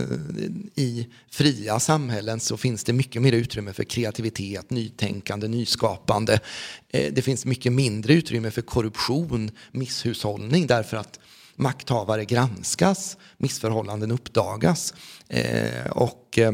i 0.75 1.09
fria 1.31 1.81
samhällen 1.81 2.41
så 2.41 2.57
finns 2.57 2.85
det 2.85 2.93
mycket 2.93 3.23
mer 3.23 3.33
utrymme 3.33 3.73
för 3.73 3.85
kreativitet, 3.85 4.71
nytänkande, 4.71 5.49
nyskapande. 5.49 6.41
Eh, 6.89 7.13
det 7.13 7.23
finns 7.23 7.45
mycket 7.45 7.73
mindre 7.73 8.13
utrymme 8.13 8.51
för 8.51 8.63
korruption, 8.63 9.51
misshushållning 9.73 10.67
därför 10.67 10.97
att 10.97 11.19
makthavare 11.57 12.25
granskas, 12.25 13.17
missförhållanden 13.37 14.11
uppdagas. 14.11 14.95
Eh, 15.29 15.91
och 15.91 16.39
eh, 16.39 16.53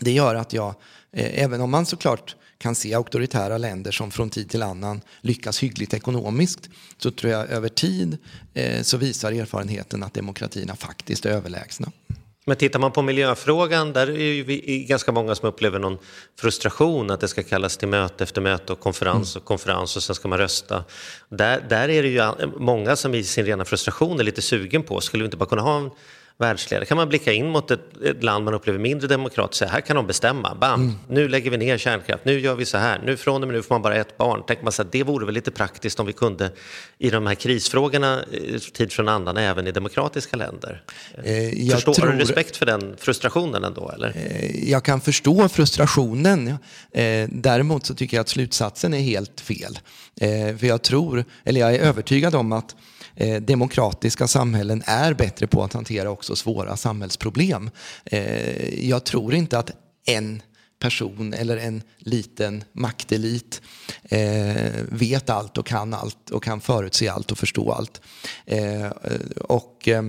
det 0.00 0.10
gör 0.12 0.34
att 0.34 0.52
jag, 0.52 0.74
eh, 1.12 1.44
även 1.44 1.60
om 1.60 1.70
man 1.70 1.86
såklart 1.86 2.36
kan 2.58 2.74
se 2.74 2.94
auktoritära 2.94 3.58
länder 3.58 3.92
som 3.92 4.10
från 4.10 4.30
tid 4.30 4.50
till 4.50 4.62
annan 4.62 5.00
lyckas 5.20 5.62
hyggligt 5.62 5.94
ekonomiskt 5.94 6.70
så 6.98 7.10
tror 7.10 7.32
jag 7.32 7.50
över 7.50 7.68
tid 7.68 8.18
eh, 8.54 8.82
så 8.82 8.96
visar 8.96 9.32
erfarenheten 9.32 10.02
att 10.02 10.14
demokratierna 10.14 10.76
faktiskt 10.76 11.26
är 11.26 11.30
överlägsna. 11.30 11.92
Men 12.46 12.56
tittar 12.56 12.78
man 12.78 12.92
på 12.92 13.02
miljöfrågan, 13.02 13.92
där 13.92 14.10
är 14.10 14.42
vi 14.42 14.86
ganska 14.88 15.12
många 15.12 15.34
som 15.34 15.48
upplever 15.48 15.78
någon 15.78 15.98
frustration 16.40 17.10
att 17.10 17.20
det 17.20 17.28
ska 17.28 17.42
kallas 17.42 17.76
till 17.76 17.88
möte 17.88 18.24
efter 18.24 18.40
möte 18.40 18.72
och 18.72 18.80
konferens 18.80 19.36
och 19.36 19.44
konferens 19.44 19.96
och 19.96 20.02
sen 20.02 20.14
ska 20.14 20.28
man 20.28 20.38
rösta. 20.38 20.84
Där, 21.28 21.66
där 21.68 21.88
är 21.88 22.02
det 22.02 22.08
ju 22.08 22.50
många 22.58 22.96
som 22.96 23.14
i 23.14 23.24
sin 23.24 23.46
rena 23.46 23.64
frustration 23.64 24.20
är 24.20 24.24
lite 24.24 24.42
sugen 24.42 24.82
på, 24.82 25.00
skulle 25.00 25.22
vi 25.22 25.24
inte 25.24 25.36
bara 25.36 25.48
kunna 25.48 25.62
ha 25.62 25.78
en 25.78 25.90
världsledare? 26.38 26.84
Kan 26.86 26.96
man 26.96 27.08
blicka 27.08 27.32
in 27.32 27.48
mot 27.50 27.70
ett, 27.70 28.02
ett 28.04 28.22
land 28.22 28.44
man 28.44 28.54
upplever 28.54 28.78
mindre 28.78 29.08
demokratiskt 29.08 29.62
och 29.62 29.68
säga 29.68 29.70
här 29.70 29.80
kan 29.80 29.96
de 29.96 30.06
bestämma, 30.06 30.54
bam, 30.54 30.80
Mm. 30.82 30.94
nu 31.08 31.28
lägger 31.28 31.50
vi 31.50 31.56
ner 31.56 31.78
kärnkraft, 31.78 32.24
nu 32.24 32.40
gör 32.40 32.54
vi 32.54 32.64
så 32.64 32.78
här, 32.78 33.02
nu 33.04 33.16
från 33.16 33.42
och 33.42 33.48
med 33.48 33.56
nu 33.56 33.62
får 33.62 33.74
man 33.74 33.82
bara 33.82 33.96
ett 33.96 34.18
barn. 34.18 34.42
Tänker 34.46 34.62
man 34.64 34.72
så 34.72 34.82
här, 34.82 34.88
det 34.92 35.02
vore 35.02 35.26
väl 35.26 35.34
lite 35.34 35.50
praktiskt 35.50 36.00
om 36.00 36.06
vi 36.06 36.12
kunde 36.12 36.50
i 36.98 37.10
de 37.10 37.26
här 37.26 37.34
krisfrågorna 37.34 38.24
eh, 38.32 38.58
tid 38.58 38.92
från 38.92 39.08
annan 39.08 39.36
även 39.36 39.66
i 39.66 39.72
demokratiska 39.72 40.36
länder. 40.36 40.82
Eh, 41.24 41.48
jag 41.66 41.74
Förstår, 41.74 41.92
Har 41.92 42.00
tror- 42.00 42.12
du 42.12 42.18
respekt 42.18 42.56
för 42.56 42.66
den 42.66 42.96
frustrationen 42.98 43.64
ändå? 43.64 43.90
Eller? 43.94 44.08
Eh, 44.16 44.70
Jag 44.70 44.84
kan 44.84 45.00
förstå 45.00 45.48
frustrationen. 45.48 46.48
Eh, 46.92 47.28
Däremot 47.28 47.86
så 47.86 47.94
tycker 47.94 48.16
jag 48.16 48.20
att 48.22 48.28
slutsatsen 48.28 48.94
är 48.94 49.00
helt 49.00 49.40
fel. 49.40 49.78
Eh, 50.20 50.56
För 50.56 50.66
jag 50.66 50.82
tror, 50.82 51.24
eller 51.44 51.60
jag 51.60 51.74
är 51.74 51.78
övertygad 51.78 52.34
om 52.34 52.52
att 52.52 52.76
eh, 53.16 53.40
demokratiska 53.42 54.28
samhällen 54.28 54.82
är 54.86 55.14
bättre 55.14 55.46
på 55.46 55.64
att 55.64 55.72
hantera 55.72 56.10
också 56.10 56.36
svåra 56.36 56.76
samhällsproblem. 56.76 57.70
Eh, 58.04 58.88
Jag 58.88 59.04
tror 59.04 59.34
inte 59.34 59.58
att 59.58 59.70
en 60.06 60.42
person 60.78 61.34
eller 61.34 61.56
en 61.56 61.82
liten 61.98 62.64
maktelit 62.72 63.62
eh, 64.02 64.72
vet 64.88 65.30
allt 65.30 65.58
och 65.58 65.66
kan 65.66 65.94
allt 65.94 66.30
och 66.30 66.42
kan 66.44 66.60
förutse 66.60 67.08
allt 67.08 67.32
och 67.32 67.38
förstå 67.38 67.72
allt. 67.72 68.00
Eh, 68.46 68.86
och 69.40 69.88
eh, 69.88 70.02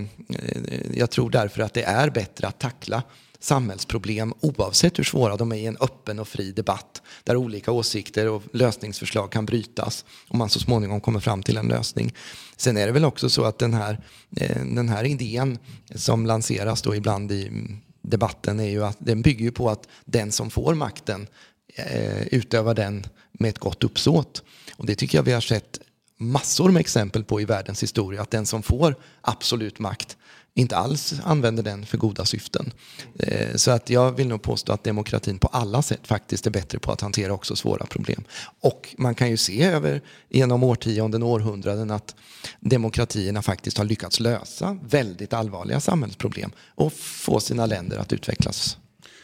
jag 0.93 1.09
tror 1.11 1.29
därför 1.29 1.61
att 1.61 1.73
det 1.73 1.83
är 1.83 2.09
bättre 2.09 2.47
att 2.47 2.59
tackla 2.59 3.03
samhällsproblem 3.45 4.33
oavsett 4.39 4.99
hur 4.99 5.03
svåra 5.03 5.35
de 5.37 5.51
är 5.51 5.55
i 5.55 5.65
en 5.65 5.77
öppen 5.77 6.19
och 6.19 6.27
fri 6.27 6.51
debatt 6.51 7.01
där 7.23 7.35
olika 7.35 7.71
åsikter 7.71 8.27
och 8.27 8.43
lösningsförslag 8.53 9.31
kan 9.31 9.45
brytas 9.45 10.05
och 10.27 10.35
man 10.35 10.49
så 10.49 10.59
småningom 10.59 11.01
kommer 11.01 11.19
fram 11.19 11.43
till 11.43 11.57
en 11.57 11.67
lösning. 11.67 12.13
Sen 12.57 12.77
är 12.77 12.85
det 12.85 12.91
väl 12.91 13.05
också 13.05 13.29
så 13.29 13.43
att 13.43 13.59
den 13.59 13.73
här, 13.73 13.99
eh, 14.35 14.65
den 14.65 14.89
här 14.89 15.03
idén 15.03 15.57
som 15.95 16.25
lanseras 16.25 16.81
då 16.81 16.95
ibland 16.95 17.31
i 17.31 17.47
mm, 17.47 17.77
debatten 18.01 18.59
är 18.59 18.69
ju 18.69 18.85
att 18.85 18.97
den 18.99 19.21
bygger 19.21 19.45
ju 19.45 19.51
på 19.51 19.69
att 19.69 19.87
den 20.05 20.31
som 20.31 20.49
får 20.49 20.75
makten 20.75 21.27
eh, 21.75 22.27
utövar 22.27 22.73
den 22.73 23.07
med 23.31 23.49
ett 23.49 23.59
gott 23.59 23.83
uppsåt. 23.83 24.43
Och 24.75 24.85
det 24.85 24.95
tycker 24.95 25.17
jag 25.17 25.23
vi 25.23 25.31
har 25.31 25.41
sett 25.41 25.79
massor 26.17 26.71
med 26.71 26.79
exempel 26.79 27.23
på 27.23 27.41
i 27.41 27.45
världens 27.45 27.83
historia. 27.83 28.21
Att 28.21 28.31
den 28.31 28.45
som 28.45 28.63
får 28.63 28.95
absolut 29.21 29.79
makt 29.79 30.17
inte 30.57 30.77
alls 30.77 31.13
använder 31.23 31.63
den 31.63 31.85
för 31.85 31.97
goda 31.97 32.25
syften. 32.25 32.73
Eh, 33.19 33.55
så 33.55 33.71
att 33.71 33.89
jag 33.89 34.11
vill 34.11 34.27
nog 34.27 34.41
påstå 34.41 34.73
att 34.73 34.83
demokratin 34.83 35.37
på 35.37 35.47
alla 35.47 35.81
sätt 35.81 36.07
faktiskt 36.07 36.47
är 36.47 36.51
bättre 36.51 36.79
på 36.79 36.91
att 36.91 37.01
hantera 37.01 37.33
också 37.33 37.55
svåra 37.55 37.85
problem. 37.85 38.23
Och 38.61 38.95
man 38.97 39.15
kan 39.15 39.29
ju 39.29 39.37
se 39.37 39.63
över 39.63 40.01
genom 40.29 40.63
årtionden 40.63 41.23
och 41.23 41.29
århundraden 41.29 41.91
att 41.91 42.15
demokratierna 42.59 43.41
faktiskt 43.41 43.77
har 43.77 43.85
lyckats 43.85 44.19
lösa 44.19 44.77
väldigt 44.89 45.33
allvarliga 45.33 45.79
samhällsproblem 45.79 46.51
och 46.75 46.93
få 46.93 47.39
sina 47.39 47.65
länder 47.65 47.97
att 47.97 48.13
utvecklas. 48.13 48.77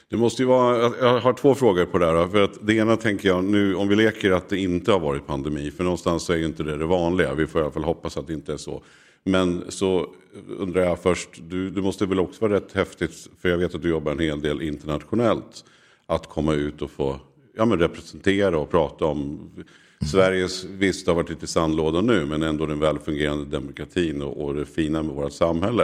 Det 0.10 0.18
måste 0.18 0.42
ju 0.42 0.48
vara, 0.48 0.94
jag 1.00 1.20
har 1.20 1.34
två 1.34 1.56
frågor 1.56 1.86
på 1.86 1.98
det 1.98 2.06
här. 2.06 2.28
För 2.28 2.42
att 2.42 2.68
det 2.68 2.74
ena 2.74 2.98
tänker 2.98 3.28
jag 3.28 3.44
nu, 3.44 3.76
om 3.76 3.88
vi 3.88 3.96
leker 3.96 4.32
att 4.32 4.50
det 4.50 4.58
inte 4.58 4.92
har 4.92 5.00
varit 5.00 5.28
pandemi. 5.28 5.72
För 5.72 5.84
någonstans 5.84 6.30
är 6.30 6.36
ju 6.36 6.46
inte 6.46 6.64
det 6.64 6.78
det 6.78 6.86
vanliga. 6.86 7.34
Vi 7.34 7.48
får 7.48 7.62
i 7.62 7.64
alla 7.64 7.74
fall 7.74 7.84
hoppas 7.84 8.18
att 8.18 8.28
det 8.28 8.34
inte 8.34 8.54
är 8.54 8.58
så. 8.58 8.84
Men 9.24 9.64
så 9.70 10.08
undrar 10.58 10.82
jag 10.82 11.00
först, 11.00 11.30
du, 11.50 11.70
du 11.70 11.82
måste 11.82 12.06
väl 12.06 12.20
också 12.20 12.42
vara 12.42 12.54
rätt 12.54 12.74
häftigt, 12.74 13.30
för 13.40 13.50
jag 13.50 13.58
vet 13.58 13.76
att 13.76 13.82
du 13.82 13.90
jobbar 13.90 14.12
en 14.12 14.20
hel 14.20 14.42
del 14.42 14.62
internationellt, 14.62 15.66
att 16.06 16.28
komma 16.28 16.54
ut 16.54 16.82
och 16.82 16.92
få 16.92 17.20
ja, 17.56 17.66
men 17.66 17.80
representera 17.80 18.58
och 18.58 18.70
prata 18.70 19.06
om 19.06 19.50
Sveriges, 20.12 20.64
visst 20.64 21.06
det 21.06 21.12
har 21.12 21.16
varit 21.16 21.30
lite 21.30 21.48
sandlåda 21.48 22.02
nu, 22.02 22.26
men 22.26 22.44
ändå 22.44 22.66
den 22.66 22.80
välfungerande 22.80 23.46
demokratin 23.46 24.22
och, 24.22 24.46
och 24.46 24.54
det 24.54 24.66
fina 24.66 25.04
med 25.04 25.16
vårt 25.16 25.34
samhälle. 25.34 25.84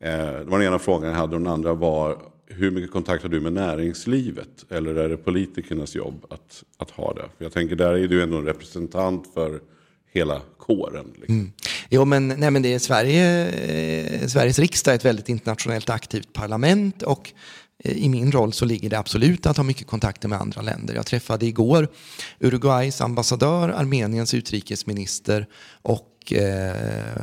Eh, 0.00 0.10
det 0.16 0.44
var 0.44 0.58
den 0.58 0.68
ena 0.68 0.78
frågan 0.78 1.10
jag 1.10 1.18
hade 1.18 1.36
och 1.36 1.42
den 1.42 1.52
andra 1.52 1.74
var, 1.74 2.18
hur 2.46 2.70
mycket 2.70 2.90
kontakt 2.90 3.22
har 3.22 3.30
du 3.30 3.40
med 3.40 3.52
näringslivet? 3.52 4.64
Eller 4.68 4.94
är 4.94 5.08
det 5.08 5.16
politikernas 5.16 5.94
jobb 5.94 6.26
att, 6.30 6.64
att 6.76 6.90
ha 6.90 7.14
det? 7.14 7.28
För 7.36 7.44
jag 7.44 7.52
tänker, 7.52 7.76
där 7.76 7.94
är 7.94 8.08
du 8.08 8.22
ändå 8.22 8.36
en 8.36 8.44
representant 8.44 9.34
för 9.34 9.60
hela 10.12 10.40
kåren. 10.58 11.06
Liksom. 11.14 11.34
Mm. 11.34 11.52
Jo, 11.90 12.04
men, 12.04 12.28
nej, 12.28 12.50
men 12.50 12.62
det 12.62 12.74
är 12.74 12.78
Sverige, 12.78 13.48
eh, 13.48 14.26
Sveriges 14.26 14.58
riksdag 14.58 14.92
är 14.92 14.96
ett 14.96 15.04
väldigt 15.04 15.28
internationellt 15.28 15.90
aktivt 15.90 16.32
parlament 16.32 17.02
och 17.02 17.32
eh, 17.84 17.92
i 17.96 18.08
min 18.08 18.32
roll 18.32 18.52
så 18.52 18.64
ligger 18.64 18.90
det 18.90 18.98
absolut 18.98 19.46
att 19.46 19.56
ha 19.56 19.64
mycket 19.64 19.86
kontakter 19.86 20.28
med 20.28 20.40
andra 20.40 20.62
länder. 20.62 20.94
Jag 20.94 21.06
träffade 21.06 21.46
igår 21.46 21.88
Uruguays 22.40 23.00
ambassadör, 23.00 23.68
Armeniens 23.68 24.34
utrikesminister 24.34 25.46
och 25.82 26.11
eh, 26.30 26.72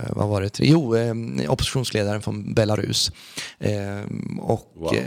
vad 0.10 0.28
var 0.28 0.42
det? 0.42 0.60
Jo, 0.60 0.96
eh, 0.96 1.14
oppositionsledaren 1.52 2.22
från 2.22 2.54
Belarus. 2.54 3.12
Eh, 3.60 4.02
och, 4.40 4.74
Wow, 4.76 4.96
eh, 4.96 5.04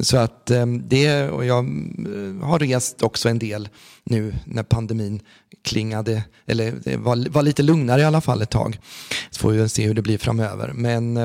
så 0.00 0.16
att 0.16 0.50
eh, 0.50 0.66
det, 0.66 1.28
och 1.28 1.44
jag 1.44 1.64
eh, 1.64 2.46
har 2.46 2.58
rest 2.58 3.02
också 3.02 3.28
en 3.28 3.38
del 3.38 3.68
nu 4.04 4.34
när 4.44 4.62
pandemin 4.62 5.20
klingade, 5.64 6.22
eller 6.46 6.96
var, 6.96 7.30
var 7.30 7.42
lite 7.42 7.62
lugnare 7.62 8.00
i 8.00 8.04
alla 8.04 8.20
fall 8.20 8.42
ett 8.42 8.50
tag. 8.50 8.78
Så 9.30 9.40
får 9.40 9.50
vi 9.50 9.68
se 9.68 9.86
hur 9.86 9.94
det 9.94 10.02
blir 10.02 10.18
framöver. 10.18 10.72
Men, 10.74 11.16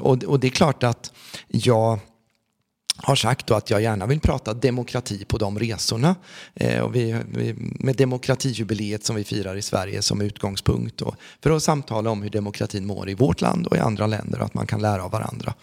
och, 0.00 0.24
och 0.24 0.40
det 0.40 0.46
är 0.46 0.50
klart 0.50 0.82
att 0.82 1.12
jag 1.48 1.98
har 3.02 3.16
sagt 3.16 3.46
då 3.46 3.54
att 3.54 3.70
jag 3.70 3.82
gärna 3.82 4.06
vill 4.06 4.20
prata 4.20 4.54
demokrati 4.54 5.24
på 5.24 5.38
de 5.38 5.58
resorna. 5.58 6.16
Eh, 6.54 6.80
och 6.80 6.96
vi, 6.96 7.16
vi, 7.30 7.54
med 7.58 7.96
demokratijubileet 7.96 9.04
som 9.04 9.16
vi 9.16 9.24
firar 9.24 9.56
i 9.56 9.62
Sverige 9.62 10.02
som 10.02 10.20
utgångspunkt. 10.20 11.02
Och 11.02 11.14
för 11.42 11.50
att 11.50 11.62
samtala 11.62 12.10
om 12.10 12.22
hur 12.22 12.30
demokratin 12.30 12.86
mår 12.86 13.08
i 13.10 13.14
vårt 13.14 13.40
land 13.40 13.66
och 13.66 13.76
i 13.76 13.80
andra 13.80 14.06
länder 14.06 14.38
och 14.38 14.44
att 14.44 14.54
man 14.54 14.66
kan 14.66 14.82
lära 14.82 15.04
av 15.04 15.10
varandra. 15.10 15.54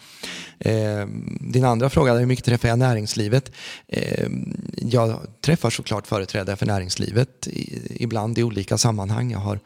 Eh, 0.58 1.06
din 1.40 1.64
andra 1.64 1.90
fråga, 1.90 2.14
hur 2.14 2.26
mycket 2.26 2.44
träffar 2.44 2.68
jag 2.68 2.78
näringslivet? 2.78 3.52
Eh, 3.88 4.28
jag 4.76 5.20
träffar 5.40 5.70
såklart 5.70 6.06
företrädare 6.06 6.56
för 6.56 6.66
näringslivet 6.66 7.46
i, 7.46 7.82
ibland 8.02 8.38
i 8.38 8.42
olika 8.42 8.78
sammanhang. 8.78 9.30
Jag 9.30 9.38
har 9.38 9.60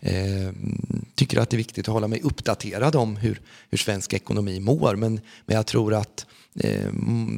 Eh, 0.00 0.52
tycker 1.14 1.40
att 1.40 1.50
det 1.50 1.54
är 1.54 1.58
viktigt 1.58 1.88
att 1.88 1.92
hålla 1.92 2.08
mig 2.08 2.20
uppdaterad 2.22 2.96
om 2.96 3.16
hur, 3.16 3.40
hur 3.70 3.78
svensk 3.78 4.12
ekonomi 4.12 4.60
mår. 4.60 4.96
Men, 4.96 5.20
men 5.46 5.56
jag 5.56 5.66
tror 5.66 5.94
att 5.94 6.26
eh, 6.60 6.92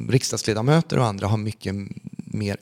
riksdagsledamöter 0.09 0.99
och 0.99 1.05
andra 1.05 1.27
har 1.27 1.37
mycket 1.37 1.75
mer 2.15 2.57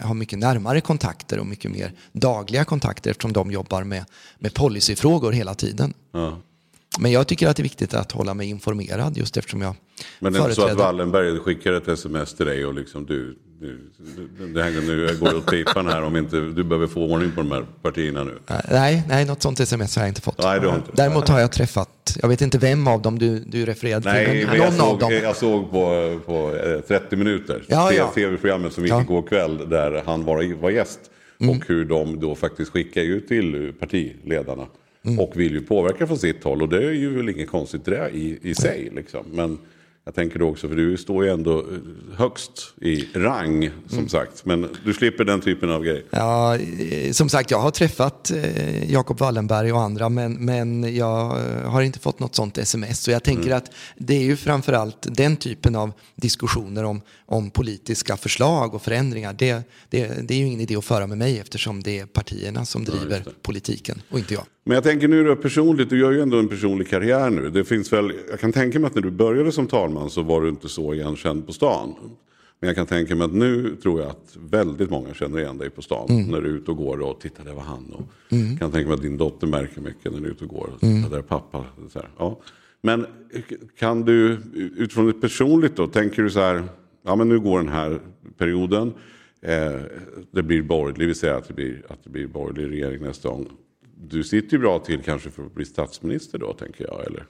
har 0.00 0.14
mycket 0.14 0.38
närmare 0.38 0.80
kontakter 0.80 1.38
och 1.38 1.46
mycket 1.46 1.70
mer 1.70 1.92
dagliga 2.12 2.64
kontakter 2.64 3.10
eftersom 3.10 3.32
de 3.32 3.50
jobbar 3.50 3.84
med, 3.84 4.04
med 4.38 4.54
policyfrågor 4.54 5.32
hela 5.32 5.54
tiden. 5.54 5.94
Ja. 6.12 6.38
Men 6.98 7.12
jag 7.12 7.26
tycker 7.26 7.48
att 7.48 7.56
det 7.56 7.60
är 7.60 7.64
viktigt 7.64 7.94
att 7.94 8.12
hålla 8.12 8.34
mig 8.34 8.48
informerad 8.48 9.16
just 9.16 9.36
eftersom 9.36 9.62
jag 9.62 9.74
Men 10.20 10.32
det 10.32 10.38
är 10.38 10.42
inte 10.42 10.54
så 10.54 10.62
att 10.62 10.68
företräder- 10.68 10.84
Wallenberg 10.84 11.38
skickar 11.38 11.72
ett 11.72 11.88
sms 11.88 12.34
till 12.34 12.46
dig 12.46 12.66
och 12.66 12.74
liksom 12.74 13.06
du, 13.06 13.38
du 13.62 13.78
det 14.54 14.62
här, 14.62 14.70
nu 14.70 15.16
går 15.20 15.36
åt 15.36 15.50
pipan 15.50 15.86
här 15.86 16.02
om 16.02 16.16
inte 16.16 16.36
du 16.36 16.64
behöver 16.64 16.86
få 16.86 17.00
ordning 17.12 17.30
på 17.32 17.40
de 17.40 17.52
här 17.52 17.66
partierna 17.82 18.24
nu. 18.24 18.38
Nej, 18.70 19.02
nej, 19.08 19.24
något 19.24 19.42
sånt 19.42 19.60
sms 19.60 19.96
har 19.96 20.02
jag 20.02 20.10
inte 20.10 20.20
fått. 20.20 20.42
Nej, 20.42 20.60
du 20.60 20.66
har 20.68 20.76
inte. 20.76 20.90
Däremot 20.92 21.28
har 21.28 21.40
jag 21.40 21.52
träffat, 21.52 22.16
jag 22.22 22.28
vet 22.28 22.40
inte 22.40 22.58
vem 22.58 22.86
av 22.86 23.02
dem 23.02 23.18
du, 23.18 23.38
du 23.38 23.66
refererade 23.66 24.12
Nej, 24.12 24.26
till, 24.26 24.34
men 24.46 24.46
men 24.46 24.56
jag 24.56 24.72
någon 24.78 24.80
av 24.80 24.90
såg, 24.90 25.00
dem. 25.00 25.12
jag 25.12 25.36
såg 25.36 25.70
på, 25.70 26.18
på 26.26 26.54
eh, 26.56 26.80
30 26.80 27.16
minuter, 27.16 27.62
Ja, 27.68 27.92
ja. 27.92 28.12
tv-programmet 28.14 28.72
som 28.72 28.84
gick 28.84 28.92
Ja. 28.92 29.02
igår 29.02 29.22
kväll 29.22 29.68
där 29.68 30.02
han 30.06 30.24
var, 30.24 30.54
var 30.60 30.70
gäst. 30.70 31.00
Mm. 31.40 31.56
Och 31.58 31.66
hur 31.68 31.84
de 31.84 32.20
då 32.20 32.34
faktiskt 32.34 32.72
skickar 32.72 33.02
ut 33.02 33.28
till 33.28 33.72
partiledarna. 33.80 34.66
Mm. 35.04 35.20
Och 35.20 35.32
vill 35.36 35.52
ju 35.52 35.60
påverka 35.60 36.06
från 36.06 36.18
sitt 36.18 36.44
håll 36.44 36.62
och 36.62 36.68
det 36.68 36.76
är 36.76 36.92
ju 36.92 37.16
väl 37.16 37.28
inget 37.28 37.50
konstigt 37.50 37.84
det 37.84 38.10
i, 38.14 38.38
i 38.42 38.54
sig. 38.54 38.90
Liksom. 38.94 39.24
Men 39.32 39.58
jag 40.04 40.14
tänker 40.14 40.38
då 40.38 40.48
också, 40.48 40.68
för 40.68 40.76
du 40.76 40.96
står 40.96 41.24
ju 41.24 41.30
ändå 41.30 41.58
eh, 41.58 41.64
högst 42.16 42.74
i 42.80 43.08
rang 43.14 43.70
som 43.88 43.98
Mm. 43.98 44.08
sagt. 44.08 44.44
Men 44.46 44.68
du 44.84 44.94
slipper 44.94 45.24
den 45.24 45.40
typen 45.40 45.70
av 45.70 45.84
grejer. 45.84 46.04
Ja, 46.10 46.56
eh, 46.56 47.12
som 47.12 47.28
sagt, 47.28 47.50
jag 47.50 47.58
har 47.60 47.70
träffat 47.70 48.30
eh, 48.30 48.92
Jakob 48.92 49.18
Wallenberg 49.18 49.72
och 49.72 49.80
andra, 49.80 50.08
men, 50.08 50.32
men 50.44 50.96
jag 50.96 51.36
har 51.64 51.82
inte 51.82 51.98
fått 51.98 52.18
något 52.18 52.34
sånt 52.34 52.58
sms. 52.58 53.00
Så 53.02 53.10
jag 53.10 53.22
tänker 53.22 53.42
Mm. 53.46 53.56
att 53.58 53.70
det 53.96 54.14
är 54.16 54.22
ju 54.22 54.36
framförallt 54.36 55.06
den 55.10 55.36
typen 55.36 55.76
av 55.76 55.92
diskussioner 56.16 56.84
om, 56.84 57.00
om 57.32 57.50
politiska 57.50 58.16
förslag 58.16 58.74
och 58.74 58.82
förändringar. 58.82 59.34
Det, 59.38 59.52
det, 59.90 60.28
det 60.28 60.34
är 60.34 60.38
ju 60.38 60.46
ingen 60.46 60.60
idé 60.60 60.76
att 60.76 60.84
föra 60.84 61.06
med 61.06 61.18
mig 61.18 61.38
eftersom 61.38 61.82
det 61.82 61.98
är 61.98 62.06
partierna 62.06 62.64
som 62.64 62.84
driver 62.84 63.24
politiken 63.42 64.02
och 64.10 64.18
inte 64.18 64.34
jag. 64.34 64.44
Men 64.64 64.74
jag 64.74 64.84
tänker 64.84 65.08
nu 65.08 65.24
då 65.24 65.36
personligt, 65.36 65.90
du 65.90 65.98
gör 66.00 66.12
ju 66.12 66.20
ändå 66.20 66.38
en 66.38 66.48
personlig 66.48 66.88
karriär 66.88 67.30
nu. 67.30 67.50
Det 67.50 67.64
finns 67.64 67.92
väl, 67.92 68.12
jag 68.30 68.40
kan 68.40 68.52
tänka 68.52 68.78
mig 68.78 68.86
att 68.88 68.94
när 68.94 69.02
du 69.02 69.10
började 69.10 69.52
som 69.52 69.66
talman 69.66 70.10
så 70.10 70.22
var 70.22 70.42
du 70.42 70.48
inte 70.48 70.68
så 70.68 70.94
igenkänd 70.94 71.46
på 71.46 71.52
stan. 71.52 71.94
Men 72.60 72.66
jag 72.68 72.76
kan 72.76 72.86
tänka 72.86 73.14
mig 73.16 73.24
att 73.24 73.32
nu 73.34 73.76
tror 73.82 74.00
jag 74.00 74.10
att 74.10 74.36
väldigt 74.36 74.90
många 74.90 75.14
känner 75.14 75.38
igen 75.40 75.58
dig 75.58 75.70
på 75.70 75.82
stan. 75.82 76.06
Mm. 76.10 76.22
När 76.30 76.40
du 76.40 76.48
är 76.50 76.54
ute 76.54 76.70
och 76.70 76.76
går 76.76 77.00
och 77.00 77.20
tittar, 77.20 77.44
det 77.44 77.52
var 77.52 77.62
han. 77.62 77.92
Och 77.92 78.32
Mm. 78.32 78.58
kan 78.58 78.70
tänka 78.70 78.88
mig 78.88 78.94
att 78.94 79.02
din 79.02 79.16
dotter 79.16 79.46
märker 79.46 79.80
mycket 79.80 80.12
när 80.12 80.20
du 80.20 80.26
är 80.26 80.30
ute 80.30 80.44
och 80.44 80.50
går. 80.50 80.70
Och 80.76 80.82
Mm. 80.84 80.96
tittar, 80.96 81.10
där 81.10 81.18
är 81.18 81.22
pappa. 81.22 81.64
Så 81.92 81.98
här. 81.98 82.08
Ja. 82.18 82.40
Men 82.82 83.06
kan 83.78 84.02
du 84.04 84.38
utifrån 84.76 85.06
det 85.06 85.12
personligt 85.12 85.76
då, 85.76 85.86
tänker 85.86 86.22
du 86.22 86.30
så 86.30 86.40
här, 86.40 86.64
ja 87.04 87.16
men 87.16 87.28
nu 87.28 87.40
går 87.40 87.58
den 87.58 87.68
här 87.68 88.00
perioden. 88.38 88.94
Eh, 89.42 89.72
det 90.32 90.42
blir 90.42 90.62
borgerlig, 90.62 91.06
vi 91.08 91.14
säger 91.14 91.34
att 91.34 91.48
det 91.48 91.54
blir, 91.54 91.82
att 91.88 92.04
det 92.04 92.10
blir 92.10 92.26
borgerlig 92.26 92.70
regering 92.76 93.02
nästa 93.02 93.28
gång. 93.28 93.48
Du 94.04 94.24
sitter 94.24 94.52
ju 94.52 94.58
bra 94.58 94.78
till 94.78 95.02
kanske 95.02 95.30
för 95.30 95.42
att 95.42 95.54
bli 95.54 95.64
statsminister 95.64 96.38
då, 96.38 96.52
tänker 96.52 96.84
jag. 96.84 97.06
Eller? 97.06 97.24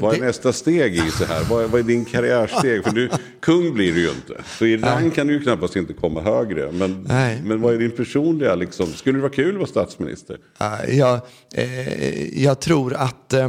vad 0.00 0.14
är 0.14 0.20
det- 0.20 0.26
nästa 0.26 0.52
steg 0.52 0.94
i 0.94 0.98
så 1.10 1.24
här? 1.24 1.44
Vad 1.50 1.64
är, 1.64 1.68
vad 1.68 1.80
är 1.80 1.84
din 1.84 2.04
karriärsteg? 2.04 2.84
För 2.84 2.90
du, 2.90 3.08
kung 3.40 3.74
blir 3.74 3.92
du 3.94 4.00
ju 4.00 4.08
inte. 4.08 4.42
Så 4.46 4.66
i 4.66 4.76
rang 4.76 5.10
kan 5.10 5.26
du 5.26 5.32
ju 5.32 5.40
knappast 5.40 5.76
inte 5.76 5.92
komma 5.92 6.20
högre. 6.20 6.72
Men, 6.72 7.04
Nej. 7.08 7.42
men 7.44 7.60
vad 7.60 7.74
är 7.74 7.78
din 7.78 7.90
personliga, 7.90 8.54
liksom, 8.54 8.86
skulle 8.86 9.18
det 9.18 9.22
vara 9.22 9.32
kul 9.32 9.48
att 9.48 9.54
vara 9.54 9.66
statsminister? 9.66 10.38
Ja, 10.58 10.78
Jag, 10.88 11.20
eh, 11.54 12.42
jag 12.42 12.60
tror 12.60 12.94
att 12.94 13.32
eh, 13.32 13.48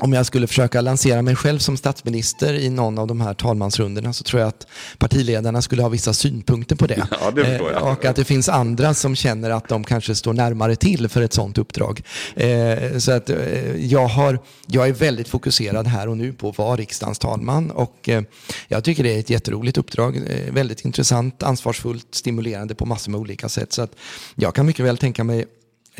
om 0.00 0.12
jag 0.12 0.26
skulle 0.26 0.46
försöka 0.46 0.80
lansera 0.80 1.22
mig 1.22 1.36
själv 1.36 1.58
som 1.58 1.76
statsminister 1.76 2.54
i 2.54 2.70
någon 2.70 2.98
av 2.98 3.06
de 3.06 3.20
här 3.20 3.34
talmansrundorna 3.34 4.12
så 4.12 4.24
tror 4.24 4.40
jag 4.40 4.48
att 4.48 4.66
partiledarna 4.98 5.62
skulle 5.62 5.82
ha 5.82 5.88
vissa 5.88 6.12
synpunkter 6.12 6.76
på 6.76 6.86
det. 6.86 7.06
Ja, 7.20 7.30
det. 7.30 7.56
Eh, 7.56 7.90
och 7.92 8.04
att 8.04 8.16
det 8.16 8.24
finns 8.24 8.48
andra 8.48 8.94
som 8.94 9.16
känner 9.16 9.50
att 9.50 9.68
de 9.68 9.84
kanske 9.84 10.14
står 10.14 10.32
närmare 10.32 10.76
till 10.76 11.08
för 11.08 11.22
ett 11.22 11.32
sådant 11.32 11.58
uppdrag. 11.58 12.02
Eh, 12.36 12.98
så 12.98 13.12
att 13.12 13.30
eh, 13.30 13.76
jag, 13.76 14.06
har, 14.06 14.38
jag 14.66 14.88
är 14.88 14.92
väldigt 14.92 15.28
fokuserad 15.28 15.86
här 15.86 16.08
och 16.08 16.16
nu 16.16 16.32
på 16.32 16.48
att 16.48 16.58
vara 16.58 16.76
riksdagens 16.76 17.18
talman 17.18 17.70
och 17.70 18.08
eh, 18.08 18.22
jag 18.68 18.84
tycker 18.84 19.02
det 19.02 19.14
är 19.14 19.18
ett 19.18 19.30
jätteroligt 19.30 19.78
uppdrag. 19.78 20.22
Väldigt 20.50 20.84
intressant, 20.84 21.42
ansvarsfullt, 21.42 22.06
stimulerande 22.10 22.74
på 22.74 22.86
massor 22.86 23.10
med 23.10 23.20
olika 23.20 23.48
sätt. 23.48 23.72
Så 23.72 23.82
att 23.82 23.92
jag 24.34 24.54
kan 24.54 24.66
mycket 24.66 24.84
väl 24.84 24.98
tänka 24.98 25.24
mig 25.24 25.46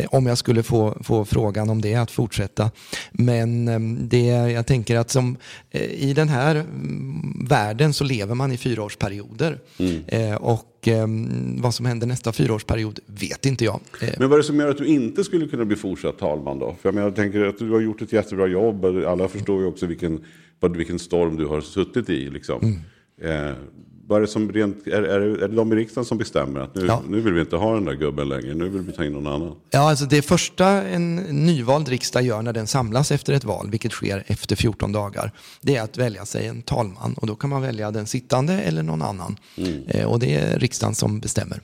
om 0.07 0.27
jag 0.27 0.39
skulle 0.39 0.63
få, 0.63 0.99
få 1.03 1.25
frågan 1.25 1.71
om 1.71 1.81
det, 1.81 1.95
att 1.95 2.11
fortsätta. 2.11 2.71
Men 3.13 3.69
eh, 3.69 3.81
det, 4.09 4.27
jag 4.27 4.67
tänker 4.67 4.97
att 4.97 5.11
som, 5.11 5.37
eh, 5.71 5.83
i 5.83 6.13
den 6.13 6.29
här 6.29 6.55
mm, 6.55 7.47
världen 7.49 7.93
så 7.93 8.05
lever 8.05 8.35
man 8.35 8.53
i 8.53 8.57
fyraårsperioder. 8.57 9.59
Eh, 10.07 10.35
och 10.35 10.89
eh, 10.89 11.07
vad 11.59 11.75
som 11.75 11.87
händer 11.87 12.07
nästa 12.07 12.33
fyraårsperiod 12.33 13.01
vet 13.07 13.47
inte 13.47 13.65
jag. 13.65 13.81
Eh, 14.03 14.09
Men 14.19 14.29
vad 14.29 14.33
är 14.33 14.43
det 14.43 14.45
som 14.45 14.57
gör 14.61 14.69
att 14.69 14.79
du 14.79 14.87
inte 14.87 15.25
skulle 15.25 15.49
kunna 15.49 15.65
bli 15.65 15.77
fortsatt 15.77 16.19
talman 16.19 16.59
då? 16.59 16.77
För 16.81 16.89
jag, 16.89 16.95
menar, 16.95 17.09
jag 17.09 17.17
tänker 17.17 17.45
att 17.45 17.59
du 17.59 17.71
har 17.71 17.81
gjort 17.81 18.03
ett 18.03 18.13
jättebra 18.13 18.47
jobb. 18.47 18.85
Alla 18.85 19.29
förstår 19.29 19.61
ju 19.61 19.67
också 19.67 19.87
vilken, 19.87 20.25
vilken 20.61 20.99
storm 20.99 21.37
du 21.37 21.47
har 21.47 21.61
suttit 21.61 22.11
i. 22.11 22.31
Liksom. 22.31 22.61
Mm. 22.63 23.55
Vad 24.09 24.17
är 24.17 24.21
det 24.21 24.27
som 24.27 24.53
rent, 24.53 24.87
är, 24.87 25.03
är, 25.03 25.21
det- 25.21 25.45
är 25.45 25.49
det 25.49 25.55
de 25.57 25.73
i 25.73 25.77
riksdagen 25.77 26.05
som 26.05 26.19
bestämmer 26.19 26.61
att 26.61 26.75
nu, 26.75 26.87
Ja. 26.87 27.03
nu 27.09 27.21
vill 27.21 27.33
vi 27.33 27.41
inte 27.41 27.57
ha 27.57 27.75
den 27.75 27.85
där 27.85 27.95
gubben 27.95 28.29
längre, 28.29 28.55
nu 28.55 28.69
vill 28.69 28.83
vi 28.83 28.93
ta 28.93 29.05
in 29.05 29.13
någon 29.13 29.27
annan? 29.27 29.55
Ja, 29.71 29.91
alltså 29.91 30.05
det 30.05 30.23
första 30.23 30.67
en 30.69 31.17
nyvald 31.17 31.89
riksdag 31.89 32.23
gör 32.23 32.43
när 32.43 32.53
den 32.53 32.67
samlas 32.67 33.13
efter 33.13 33.33
ett 33.33 33.45
val, 33.45 33.69
vilket 33.71 33.93
sker 33.93 34.25
efter 34.27 34.57
14 34.57 34.93
dagar, 34.93 35.33
det 35.61 35.77
är 35.77 35.83
att 35.83 35.99
välja 35.99 36.25
sig 36.27 36.47
en 36.47 36.63
talman. 36.63 37.15
Och 37.15 37.27
då 37.27 37.35
kan 37.35 37.51
man 37.51 37.63
välja 37.63 37.91
den 37.91 38.07
sittande 38.07 38.53
eller 38.61 38.83
någon 38.83 39.03
annan. 39.03 39.37
Eh, 39.87 40.07
och 40.07 40.19
det 40.19 40.35
är 40.35 40.59
riksdagen 40.59 40.95
som 40.95 41.21
bestämmer. 41.21 41.61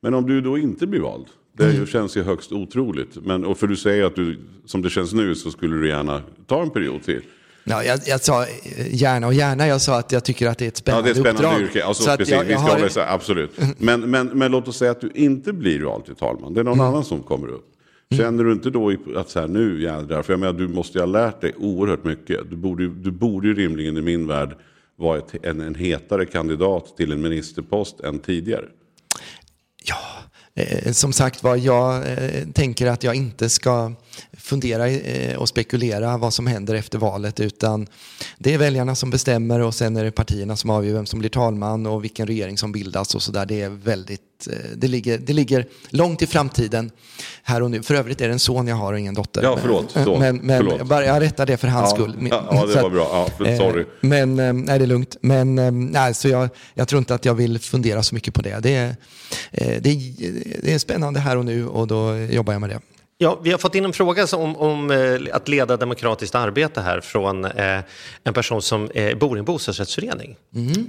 Men 0.00 0.14
om 0.14 0.26
du 0.26 0.40
då 0.40 0.58
inte 0.58 0.86
blir 0.86 1.00
vald, 1.00 1.26
det 1.58 1.64
Mm. 1.64 1.86
känns 1.86 2.16
ju 2.16 2.22
högst 2.22 2.52
otroligt. 2.52 3.16
Men, 3.24 3.44
och 3.44 3.58
för 3.58 3.66
du 3.66 3.76
säger 3.76 4.04
att 4.04 4.14
du, 4.16 4.38
som 4.66 4.82
det 4.82 4.90
känns 4.90 5.12
nu 5.12 5.34
så 5.34 5.50
skulle 5.50 5.76
du 5.76 5.88
gärna 5.88 6.22
ta 6.46 6.62
en 6.62 6.70
period 6.70 7.02
till. 7.02 7.20
Ja, 7.64 7.84
jag, 7.84 8.00
jag 8.06 8.20
sa 8.20 8.42
eh, 8.44 8.94
gärna 8.94 9.26
och 9.26 9.34
gärna, 9.34 9.66
jag 9.66 9.80
sa 9.80 9.98
att 9.98 10.12
jag 10.12 10.24
tycker 10.24 10.48
att 10.48 10.58
det 10.58 10.64
är 10.64 10.68
ett 10.68 10.82
Ja, 10.86 11.02
det 11.02 11.02
spännande, 11.02 11.08
är 11.08 11.12
ett 11.12 11.16
spännande 11.18 11.48
uppdrag. 11.48 11.62
yrke. 11.62 11.84
Alltså, 11.84 12.02
Så 12.02 12.10
att 12.10 12.18
precis, 12.18 12.34
jag- 12.34 12.44
vi 12.44 12.52
jag 12.52 12.60
ska 12.60 12.70
har- 12.78 12.86
isär, 12.86 13.06
absolut. 13.14 13.50
Men, 13.78 14.00
men, 14.10 14.26
men 14.26 14.50
låt 14.52 14.68
oss 14.68 14.76
säga 14.78 14.90
att 14.90 15.00
du 15.00 15.10
inte 15.14 15.52
blir 15.52 15.80
vald 15.82 16.04
till 16.04 16.14
talman. 16.14 16.54
Det 16.54 16.60
är 16.60 16.64
någon 16.64 16.74
Mm. 16.74 16.86
annan 16.86 17.04
som 17.04 17.22
kommer 17.22 17.48
upp. 17.48 17.64
Känner 18.16 18.44
du 18.44 18.52
inte 18.52 18.70
då 18.70 18.92
att 19.16 19.30
så 19.30 19.40
här, 19.40 19.48
nu 19.48 19.82
jädrar, 19.82 20.22
för 20.22 20.32
jag 20.32 20.40
menar 20.40 20.52
du 20.52 20.68
måste 20.68 20.98
ju 20.98 21.02
ha 21.02 21.06
lärt 21.06 21.40
dig 21.40 21.54
oerhört 21.58 22.04
mycket. 22.04 22.50
Du 22.50 22.56
borde, 22.56 22.88
du 22.88 23.10
borde 23.10 23.48
ju 23.48 23.54
rimligen 23.54 23.96
i 23.96 24.02
min 24.02 24.26
värld 24.26 24.56
vara 24.96 25.18
ett, 25.18 25.34
en, 25.44 25.60
en 25.60 25.74
hetare 25.74 26.26
kandidat 26.26 26.96
till 26.96 27.12
en 27.12 27.20
ministerpost 27.22 28.00
än 28.00 28.18
tidigare. 28.18 28.64
Eh, 30.54 30.92
som 30.92 31.12
sagt 31.12 31.42
var, 31.42 31.56
jag 31.56 31.96
eh, 32.12 32.44
tänker 32.54 32.86
att 32.86 33.04
jag 33.04 33.14
inte 33.14 33.48
ska 33.48 33.92
fundera 34.38 34.88
eh, 34.88 35.36
och 35.36 35.48
spekulera 35.48 36.16
vad 36.18 36.34
som 36.34 36.46
händer 36.46 36.74
efter 36.74 36.98
valet 36.98 37.40
utan 37.40 37.86
det 38.38 38.54
är 38.54 38.58
väljarna 38.58 38.94
som 38.94 39.10
bestämmer 39.10 39.60
och 39.60 39.74
sen 39.74 39.96
är 39.96 40.04
det 40.04 40.10
partierna 40.10 40.56
som 40.56 40.70
avgör 40.70 40.94
vem 40.94 41.06
som 41.06 41.18
blir 41.18 41.30
talman 41.30 41.86
och 41.86 42.04
vilken 42.04 42.26
regering 42.26 42.58
som 42.58 42.72
bildas 42.72 43.14
och 43.14 43.22
sådär. 43.22 43.46
Det 43.46 43.62
är 43.62 43.68
väldigt, 43.68 44.20
eh, 44.50 44.56
det 44.76 44.88
ligger, 44.88 45.18
det 45.18 45.32
ligger 45.32 45.66
långt 45.90 46.22
i 46.22 46.26
framtiden 46.26 46.90
här 47.42 47.62
och 47.62 47.70
nu. 47.70 47.82
För 47.82 47.94
övrigt 47.94 48.20
är 48.20 48.26
det 48.28 48.32
en 48.32 48.38
son 48.38 48.66
jag 48.66 48.76
har 48.76 48.92
och 48.92 48.98
ingen 48.98 49.14
dotter. 49.14 49.42
Ja, 49.42 49.58
förlåt, 49.60 49.90
son. 49.90 50.18
Men, 50.20 50.36
men 50.36 50.58
Förlåt. 50.58 50.78
jag 50.78 50.86
bara, 50.86 51.04
jag 51.04 51.22
rättar 51.22 51.46
det 51.46 51.56
för 51.56 51.68
hans 51.68 51.90
Ja, 51.90 51.96
skull. 51.96 52.28
ja, 52.30 52.48
ja, 52.50 52.66
det 52.66 52.82
var 52.82 52.90
bra. 52.90 53.28
Ja, 53.38 53.46
eh, 53.46 53.58
sorry. 53.58 53.84
Men, 54.00 54.38
eh, 54.38 54.52
nej 54.52 54.78
det 54.78 54.84
är 54.84 54.86
lugnt. 54.86 55.16
Men 55.20 55.58
eh, 55.58 55.70
nej, 55.72 56.14
så 56.14 56.28
jag, 56.28 56.48
jag 56.74 56.88
tror 56.88 56.98
inte 56.98 57.14
att 57.14 57.24
jag 57.24 57.34
vill 57.34 57.58
fundera 57.58 58.02
så 58.02 58.14
mycket 58.14 58.34
på 58.34 58.42
det. 58.42 58.58
Det 58.62 58.74
är, 58.74 58.96
eh, 59.50 59.76
det 59.80 59.90
är, 59.90 60.62
det 60.62 60.74
är 60.74 60.78
spännande 60.78 61.20
här 61.20 61.36
och 61.36 61.44
nu 61.44 61.66
och 61.66 61.86
då 61.86 62.16
jobbar 62.18 62.52
jag 62.52 62.60
med 62.60 62.70
det. 62.70 62.80
Ja, 63.22 63.38
vi 63.42 63.50
har 63.50 63.58
fått 63.58 63.74
in 63.74 63.84
en 63.84 63.92
fråga 63.92 64.26
om, 64.32 64.56
om 64.56 64.90
eh, 64.90 65.20
att 65.36 65.48
leda 65.48 65.76
demokratiskt 65.76 66.34
arbete 66.34 66.80
här 66.80 67.00
från 67.00 67.44
eh, 67.44 67.78
en 68.24 68.34
person 68.34 68.62
som 68.62 68.90
eh, 68.90 69.18
bor 69.18 69.36
i 69.36 69.38
en 69.38 69.44
bostadsrättsförening. 69.44 70.36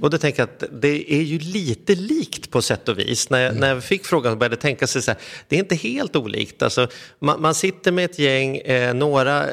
Och 0.02 0.10
då 0.10 0.18
tänker 0.18 0.40
jag 0.42 0.48
att 0.48 0.64
det 0.82 1.12
är 1.14 1.22
ju 1.22 1.38
lite 1.38 1.94
likt 1.94 2.50
på 2.50 2.62
sätt 2.62 2.88
och 2.88 2.98
vis. 2.98 3.30
När, 3.30 3.38
jag- 3.40 3.56
när 3.56 3.68
jag 3.68 3.84
fick 3.84 4.04
frågan 4.06 4.38
började 4.38 4.54
jag 4.54 4.60
tänka 4.60 4.86
sig 4.86 5.02
så 5.02 5.10
här, 5.10 5.20
det 5.48 5.56
är 5.56 5.60
inte 5.60 5.74
helt 5.74 6.16
olikt. 6.16 6.62
Alltså, 6.62 6.88
man, 7.18 7.42
man 7.42 7.54
sitter 7.54 7.92
med 7.92 8.04
ett 8.04 8.18
gäng, 8.18 8.56
eh, 8.56 8.94
några, 8.94 9.46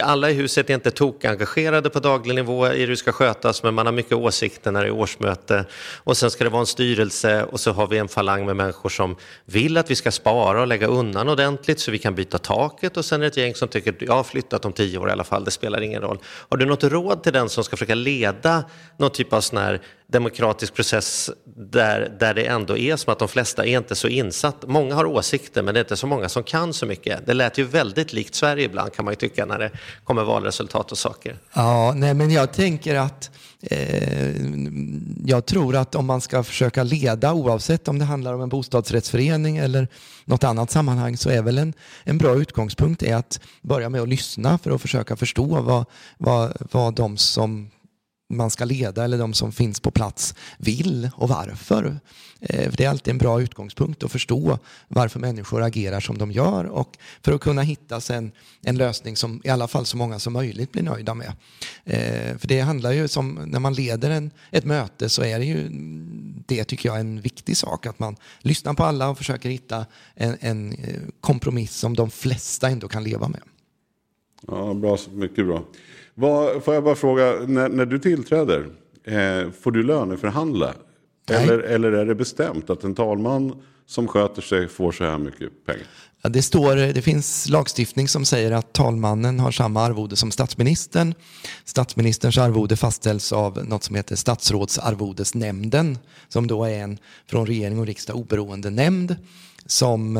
alla 0.00 0.30
i 0.30 0.32
huset 0.34 0.70
är 0.70 0.74
inte 0.74 0.90
tokengagerade 0.90 1.90
på 1.90 2.00
daglig 2.00 2.34
nivå 2.34 2.66
i 2.72 2.80
hur 2.80 2.88
det 2.88 2.96
ska 2.96 3.12
skötas, 3.12 3.62
men 3.62 3.74
man 3.74 3.86
har 3.86 3.92
mycket 3.92 4.12
åsikter 4.12 4.70
när 4.72 4.80
det 4.82 4.88
är 4.88 4.92
årsmöte. 4.92 5.64
Och 6.04 6.16
sen 6.16 6.30
ska 6.30 6.44
det 6.44 6.50
vara 6.50 6.60
en 6.60 6.66
styrelse 6.66 7.44
och 7.44 7.60
så 7.60 7.72
har 7.72 7.86
vi 7.86 7.98
en 7.98 8.08
falang 8.08 8.46
med 8.46 8.56
människor 8.56 8.88
som 8.88 9.16
vill 9.44 9.76
att 9.76 9.90
vi 9.90 9.94
ska 9.96 10.10
spara 10.12 10.60
och 10.60 10.66
lägga 10.66 10.86
undan 10.86 11.28
ordentligt 11.28 11.80
så 11.80 11.90
vi 11.90 11.98
kan 11.98 12.14
byta 12.20 12.38
taket 12.38 12.96
och 12.96 13.04
sen 13.04 13.20
är 13.20 13.24
det 13.24 13.26
ett 13.26 13.36
gäng 13.36 13.54
som 13.54 13.68
tycker 13.68 13.94
jag 14.00 14.12
har 14.12 14.24
flyttat 14.24 14.64
om 14.64 14.72
tio 14.72 14.98
år 14.98 15.08
i 15.08 15.12
alla 15.12 15.24
fall, 15.24 15.44
det 15.44 15.50
spelar 15.50 15.80
ingen 15.80 16.02
roll. 16.02 16.18
Har 16.24 16.56
du 16.56 16.66
något 16.66 16.84
råd 16.84 17.22
till 17.22 17.32
den 17.32 17.48
som 17.48 17.64
ska 17.64 17.76
försöka 17.76 17.94
leda 17.94 18.64
någon 18.96 19.10
typ 19.10 19.32
av 19.32 19.40
sån 19.40 19.58
här 19.58 19.80
demokratisk 20.06 20.74
process 20.74 21.30
där, 21.56 22.16
där 22.20 22.34
det 22.34 22.44
ändå 22.46 22.76
är 22.76 22.96
som 22.96 23.12
att 23.12 23.18
de 23.18 23.28
flesta 23.28 23.66
är 23.66 23.76
inte 23.78 23.94
så 23.94 24.08
insatt. 24.08 24.64
Många 24.66 24.94
har 24.94 25.04
åsikter 25.04 25.62
men 25.62 25.74
det 25.74 25.80
är 25.80 25.84
inte 25.84 25.96
så 25.96 26.06
många 26.06 26.28
som 26.28 26.42
kan 26.42 26.72
så 26.72 26.86
mycket. 26.86 27.26
Det 27.26 27.34
lät 27.34 27.58
ju 27.58 27.64
väldigt 27.64 28.12
likt 28.12 28.34
Sverige 28.34 28.64
ibland 28.64 28.92
kan 28.92 29.04
man 29.04 29.12
ju 29.12 29.16
tycka 29.16 29.46
när 29.46 29.58
det 29.58 29.70
kommer 30.04 30.24
valresultat 30.24 30.92
och 30.92 30.98
saker. 30.98 31.36
Ja, 31.54 31.92
nej, 31.96 32.14
men 32.14 32.30
jag 32.30 32.52
tänker 32.52 32.94
att 32.94 33.30
eh, 33.30 33.49
Eh, 33.62 34.34
jag 35.24 35.46
tror 35.46 35.76
att 35.76 35.94
om 35.94 36.06
man 36.06 36.20
ska 36.20 36.42
försöka 36.42 36.82
leda, 36.82 37.32
oavsett 37.32 37.88
om 37.88 37.98
det 37.98 38.04
handlar 38.04 38.34
om 38.34 38.42
en 38.42 38.48
bostadsrättsförening 38.48 39.56
eller 39.56 39.88
något 40.24 40.44
annat 40.44 40.70
sammanhang, 40.70 41.16
så 41.16 41.30
är 41.30 41.42
väl 41.42 41.58
en, 41.58 41.72
en 42.04 42.18
bra 42.18 42.34
utgångspunkt 42.36 43.02
är 43.02 43.16
att 43.16 43.40
börja 43.62 43.88
med 43.88 44.00
att 44.00 44.08
lyssna 44.08 44.58
för 44.58 44.70
att 44.70 44.82
försöka 44.82 45.16
förstå 45.16 45.60
vad, 45.60 45.84
vad, 46.18 46.52
vad 46.70 46.94
de 46.94 47.16
som 47.16 47.70
man 48.30 48.50
ska 48.50 48.64
leda 48.64 49.04
eller 49.04 49.18
de 49.18 49.34
som 49.34 49.52
finns 49.52 49.80
på 49.80 49.90
plats 49.90 50.34
vill 50.58 51.10
och 51.14 51.28
varför. 51.28 52.00
Eh, 52.40 52.70
för 52.70 52.76
Det 52.76 52.84
är 52.84 52.88
alltid 52.88 53.10
en 53.12 53.18
bra 53.18 53.42
utgångspunkt 53.42 54.02
att 54.02 54.12
förstå 54.12 54.58
varför 54.88 55.20
människor 55.20 55.62
agerar 55.62 56.00
som 56.00 56.18
de 56.18 56.30
gör 56.30 56.64
och 56.64 56.98
för 57.22 57.32
att 57.32 57.40
kunna 57.40 57.62
hitta 57.62 58.00
sen 58.00 58.32
en 58.62 58.76
lösning 58.76 59.16
som 59.16 59.40
i 59.44 59.48
alla 59.48 59.68
fall 59.68 59.86
så 59.86 59.96
många 59.96 60.18
som 60.18 60.32
möjligt 60.32 60.72
blir 60.72 60.82
nöjda 60.82 61.14
med. 61.14 61.32
Eh, 61.84 62.38
för 62.38 62.48
det 62.48 62.60
handlar 62.60 62.92
ju 62.92 63.08
som 63.08 63.34
när 63.46 63.58
man 63.58 63.74
leder 63.74 64.10
en, 64.10 64.30
ett 64.50 64.64
möte 64.64 65.08
så 65.08 65.22
är 65.22 65.38
det 65.38 65.44
ju 65.44 65.68
det 66.46 66.64
tycker 66.64 66.88
jag 66.88 66.96
är 66.96 67.00
en 67.00 67.20
viktig 67.20 67.56
sak 67.56 67.86
att 67.86 67.98
man 67.98 68.16
lyssnar 68.38 68.74
på 68.74 68.84
alla 68.84 69.08
och 69.08 69.18
försöker 69.18 69.48
hitta 69.48 69.86
en, 70.14 70.36
en 70.40 70.72
eh, 70.72 71.00
kompromiss 71.20 71.76
som 71.76 71.96
de 71.96 72.10
flesta 72.10 72.68
ändå 72.68 72.88
kan 72.88 73.04
leva 73.04 73.28
med. 73.28 73.40
Ja, 74.46 74.74
bra, 74.74 74.98
mycket 75.12 75.46
bra. 75.46 75.64
Vad, 76.14 76.64
får 76.64 76.74
jag 76.74 76.84
bara 76.84 76.94
fråga, 76.94 77.34
när, 77.46 77.68
när 77.68 77.86
du 77.86 77.98
tillträder, 77.98 78.66
eh, 79.04 79.50
får 79.60 79.70
du 79.70 79.82
löneförhandla? 79.82 80.74
Eller, 81.30 81.58
eller 81.58 81.92
är 81.92 82.06
det 82.06 82.14
bestämt 82.14 82.70
att 82.70 82.84
en 82.84 82.94
talman 82.94 83.62
som 83.86 84.08
sköter 84.08 84.42
sig 84.42 84.68
får 84.68 84.92
så 84.92 85.04
här 85.04 85.18
mycket 85.18 85.66
pengar? 85.66 85.86
Ja, 86.22 86.28
det, 86.28 86.42
står, 86.42 86.76
det 86.76 87.02
finns 87.02 87.48
lagstiftning 87.48 88.08
som 88.08 88.24
säger 88.24 88.52
att 88.52 88.72
talmannen 88.72 89.40
har 89.40 89.50
samma 89.50 89.82
arvode 89.82 90.16
som 90.16 90.30
statsministern. 90.30 91.14
Statsministerns 91.64 92.38
arvode 92.38 92.76
fastställs 92.76 93.32
av 93.32 93.64
något 93.64 93.84
som 93.84 93.96
heter 93.96 94.16
statsrådsarvodesnämnden 94.16 95.98
som 96.28 96.46
då 96.46 96.64
är 96.64 96.78
en 96.78 96.98
från 97.26 97.46
regering 97.46 97.78
och 97.78 97.86
riksdag 97.86 98.16
oberoende 98.16 98.70
nämnd 98.70 99.16
som 99.70 100.16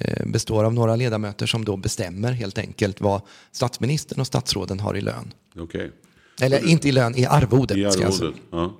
eh, 0.00 0.26
består 0.26 0.64
av 0.64 0.74
några 0.74 0.96
ledamöter 0.96 1.46
som 1.46 1.64
då 1.64 1.76
bestämmer 1.76 2.32
helt 2.32 2.58
enkelt 2.58 3.00
vad 3.00 3.20
statsministern 3.52 4.20
och 4.20 4.26
statsråden 4.26 4.80
har 4.80 4.96
i 4.96 5.00
lön. 5.00 5.32
Okej. 5.58 5.90
Eller 6.40 6.68
inte 6.68 6.88
i 6.88 6.92
lön, 6.92 7.14
i 7.16 7.26
arvode. 7.26 7.74
I 7.78 7.90
ska 7.90 8.02
jag 8.02 8.14
säga. 8.14 8.28
arvodet, 8.28 8.42
ja. 8.50 8.72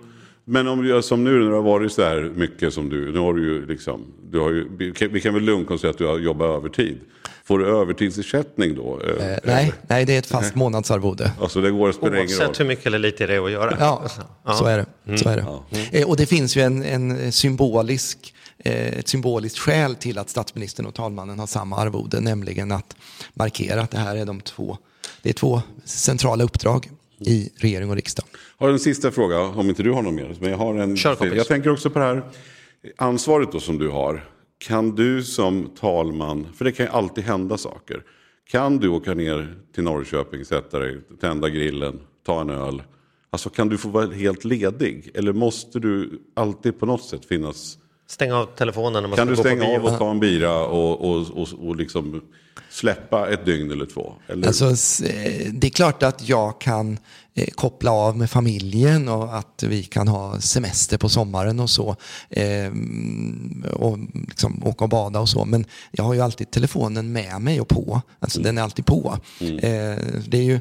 Men 0.44 0.68
om 0.68 0.82
du 0.82 0.88
gör 0.88 1.00
som 1.00 1.24
nu 1.24 1.30
när 1.38 1.48
du 1.48 1.54
har 1.54 1.62
varit 1.62 1.92
så 1.92 2.02
här 2.02 2.32
mycket 2.36 2.74
som 2.74 2.88
du, 2.88 3.12
nu 3.12 3.18
har 3.18 3.34
du 3.34 3.42
ju 3.54 3.66
liksom, 3.66 4.04
du 4.30 4.38
har 4.40 4.50
ju, 4.50 4.68
vi 5.10 5.20
kan- 5.20 5.34
väl 5.34 5.42
lugnt 5.42 5.68
konstatera 5.68 5.90
att 5.90 5.98
du 5.98 6.06
har 6.06 6.18
jobbat 6.18 6.48
övertid. 6.56 6.98
Får 7.44 7.58
du 7.58 7.66
övertidsersättning 7.66 8.74
då? 8.74 9.00
Eh, 9.00 9.36
nej, 9.44 9.72
nej, 9.88 10.04
det 10.04 10.14
är 10.14 10.18
ett 10.18 10.26
fast 10.26 10.54
månadsarvode. 10.54 11.32
Alltså 11.40 11.60
det 11.60 11.70
går, 11.70 11.86
det 11.88 11.92
ingen 12.06 12.12
roll. 12.12 12.18
Oavsett 12.20 12.60
hur 12.60 12.64
mycket 12.64 12.86
eller 12.86 12.98
lite 12.98 13.26
det 13.26 13.34
är 13.34 13.44
att 13.44 13.50
göra. 13.50 13.76
Ja, 13.80 14.02
Ja. 14.44 14.52
så 14.54 14.64
är 14.64 14.76
det. 14.78 14.86
Mm. 15.06 15.18
Så 15.18 15.28
är 15.28 15.36
det. 15.36 15.98
Eh, 16.00 16.08
Och 16.08 16.16
det 16.16 16.26
finns 16.26 16.56
ju 16.56 16.60
en, 16.62 16.82
en 16.84 17.32
symbolisk, 17.32 18.34
eh, 18.34 18.37
ett 18.64 19.08
symboliskt 19.08 19.58
skäl 19.58 19.94
till 19.94 20.18
att 20.18 20.30
statsministern 20.30 20.86
och 20.86 20.94
talmannen 20.94 21.38
har 21.38 21.46
samma 21.46 21.76
arvode, 21.76 22.20
nämligen 22.20 22.72
att 22.72 22.96
markera 23.34 23.80
att 23.80 23.90
det 23.90 23.98
här 23.98 24.16
är 24.16 24.26
de 24.26 24.40
två, 24.40 24.78
det 25.22 25.28
är 25.28 25.32
två 25.32 25.62
centrala 25.84 26.44
uppdrag 26.44 26.90
i 27.18 27.50
regering 27.56 27.90
och 27.90 27.96
riksdag. 27.96 28.24
Har 28.56 28.68
en 28.68 28.78
sista 28.78 29.10
fråga, 29.10 29.40
om 29.40 29.68
inte 29.68 29.82
du 29.82 29.90
har 29.90 30.02
någon 30.02 30.14
mer. 30.14 30.36
Men 30.40 30.50
jag, 30.50 30.58
har 30.58 30.74
en, 30.74 30.96
Kör, 30.96 31.34
jag 31.36 31.46
tänker 31.46 31.70
också 31.70 31.90
på 31.90 31.98
det 31.98 32.04
här 32.04 32.22
ansvaret 32.96 33.52
då 33.52 33.60
som 33.60 33.78
du 33.78 33.88
har. 33.88 34.28
Kan 34.58 34.94
du 34.94 35.22
som 35.22 35.70
talman, 35.80 36.46
för 36.56 36.64
det 36.64 36.72
kan 36.72 36.86
ju 36.86 36.92
alltid 36.92 37.24
hända 37.24 37.58
saker. 37.58 38.02
Kan 38.50 38.78
du 38.78 38.88
åka 38.88 39.14
ner 39.14 39.54
till 39.74 39.84
Norrköping, 39.84 40.44
sätta 40.44 40.78
dig, 40.78 41.00
tända 41.20 41.48
grillen, 41.48 42.00
ta 42.26 42.40
en 42.40 42.50
öl. 42.50 42.82
Alltså 43.30 43.50
kan 43.50 43.68
du 43.68 43.78
få 43.78 43.88
vara 43.88 44.06
helt 44.06 44.44
ledig? 44.44 45.10
Eller 45.14 45.32
måste 45.32 45.78
du 45.78 46.22
alltid 46.34 46.80
på 46.80 46.86
något 46.86 47.04
sätt 47.04 47.24
finnas? 47.24 47.78
Stänga 48.10 48.36
av 48.36 48.46
telefonen 48.46 49.02
när 49.02 49.08
man 49.08 49.16
Kan 49.16 49.26
ska 49.26 49.30
du 49.30 49.36
gå 49.36 49.42
på 49.42 49.48
stänga 49.48 49.78
av 49.78 49.84
och 49.84 49.98
ta 49.98 50.10
en 50.10 50.20
bira 50.20 50.64
och, 50.64 51.10
och, 51.10 51.26
och, 51.30 51.48
och 51.68 51.76
liksom 51.76 52.22
släppa 52.70 53.28
ett 53.28 53.46
dygn 53.46 53.70
eller 53.70 53.86
två? 53.86 54.14
Eller? 54.26 54.46
Alltså, 54.46 54.64
eh, 55.04 55.52
det 55.52 55.66
är 55.66 55.70
klart 55.70 56.02
att 56.02 56.28
jag 56.28 56.60
kan 56.60 56.98
eh, 57.34 57.48
koppla 57.54 57.90
av 57.90 58.16
med 58.16 58.30
familjen 58.30 59.08
och 59.08 59.38
att 59.38 59.62
vi 59.62 59.82
kan 59.82 60.08
ha 60.08 60.40
semester 60.40 60.98
på 60.98 61.08
sommaren 61.08 61.60
och 61.60 61.70
så. 61.70 61.96
Eh, 62.30 62.72
och 63.72 63.98
liksom 64.28 64.66
åka 64.66 64.84
och 64.84 64.90
bada 64.90 65.20
och 65.20 65.28
så. 65.28 65.44
Men 65.44 65.64
jag 65.90 66.04
har 66.04 66.14
ju 66.14 66.20
alltid 66.20 66.50
telefonen 66.50 67.12
med 67.12 67.40
mig 67.40 67.60
och 67.60 67.68
på. 67.68 68.02
Alltså 68.18 68.40
den 68.40 68.58
är 68.58 68.62
alltid 68.62 68.86
på. 68.86 69.18
Eh, 69.40 69.96
det 70.26 70.38
är 70.38 70.42
ju 70.42 70.60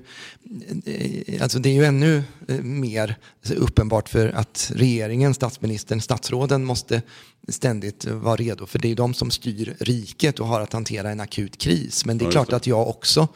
Alltså 1.41 1.60
det 1.60 1.69
är 1.69 1.73
ju 1.73 1.86
ännu 1.86 2.23
mer 2.62 3.15
uppenbart 3.55 4.10
för 4.10 4.27
att 4.27 4.71
regeringen, 4.75 5.33
statsministern, 5.33 6.01
statsråden 6.01 6.65
måste 6.65 7.01
ständigt 7.47 8.05
vara 8.05 8.36
redo. 8.36 8.65
För 8.65 8.79
det 8.79 8.88
är 8.88 8.89
ju 8.89 8.95
de 8.95 9.13
som 9.13 9.31
styr 9.31 9.75
riket 9.79 10.39
och 10.39 10.47
har 10.47 10.62
att 10.62 10.73
hantera 10.73 11.12
en 11.12 11.19
akut 11.19 11.57
kris. 11.57 11.87
Men 12.06 12.17
det 12.17 12.26
är 12.26 12.32
klart 12.32 12.54
att 12.54 12.67
jag 12.67 12.88
också 12.88 13.28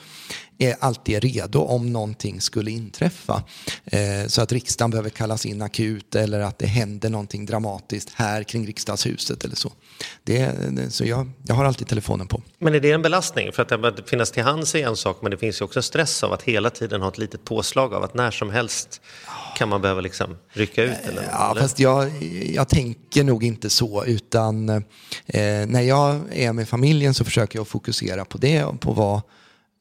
är 0.61 0.75
alltid 0.79 1.23
redo 1.23 1.59
om 1.59 1.93
någonting 1.93 2.41
skulle 2.41 2.71
inträffa. 2.71 3.43
Eh, 3.85 4.27
så 4.27 4.41
att 4.41 4.51
riksdagen 4.51 4.91
behöver 4.91 5.09
kallas 5.09 5.45
in 5.45 5.61
akut 5.61 6.15
eller 6.15 6.39
att 6.39 6.59
det 6.59 6.67
händer 6.67 7.09
någonting 7.09 7.45
dramatiskt 7.45 8.11
här 8.15 8.43
kring 8.43 8.67
riksdagshuset 8.67 9.43
eller 9.43 9.55
så. 9.55 9.71
Det, 10.23 10.51
så 10.89 11.05
jag, 11.05 11.29
jag 11.47 11.55
har 11.55 11.65
alltid 11.65 11.87
telefonen 11.87 12.27
på. 12.27 12.41
Men 12.59 12.75
är 12.75 12.79
det 12.79 12.91
en 12.91 13.01
belastning? 13.01 13.51
För 13.51 13.61
att 13.61 13.97
det 13.97 14.03
finnas 14.09 14.31
till 14.31 14.43
hands 14.43 14.75
är 14.75 14.87
en 14.87 14.95
sak, 14.95 15.17
men 15.21 15.31
det 15.31 15.37
finns 15.37 15.61
ju 15.61 15.65
också 15.65 15.81
stress 15.81 16.23
av 16.23 16.33
att 16.33 16.41
hela 16.41 16.69
tiden 16.69 17.01
ha 17.01 17.07
ett 17.09 17.17
litet 17.17 17.45
påslag 17.45 17.93
av 17.93 18.03
att 18.03 18.13
när 18.13 18.31
som 18.31 18.49
helst 18.49 19.01
kan 19.57 19.69
man 19.69 19.81
behöva 19.81 20.01
liksom 20.01 20.37
rycka 20.49 20.83
ut? 20.83 20.97
Eller, 21.03 21.23
Ja, 21.31 21.51
eller? 21.51 21.61
fast 21.61 21.79
jag, 21.79 22.23
jag 22.53 22.69
tänker 22.69 23.23
nog 23.23 23.43
inte 23.43 23.69
så, 23.69 24.05
utan 24.05 24.69
eh, 24.69 24.81
när 25.67 25.81
jag 25.81 26.19
är 26.31 26.53
med 26.53 26.69
familjen 26.69 27.13
så 27.13 27.23
försöker 27.23 27.59
jag 27.59 27.67
fokusera 27.67 28.25
på 28.25 28.37
det 28.37 28.63
och 28.63 28.79
på 28.79 28.93
vad 28.93 29.21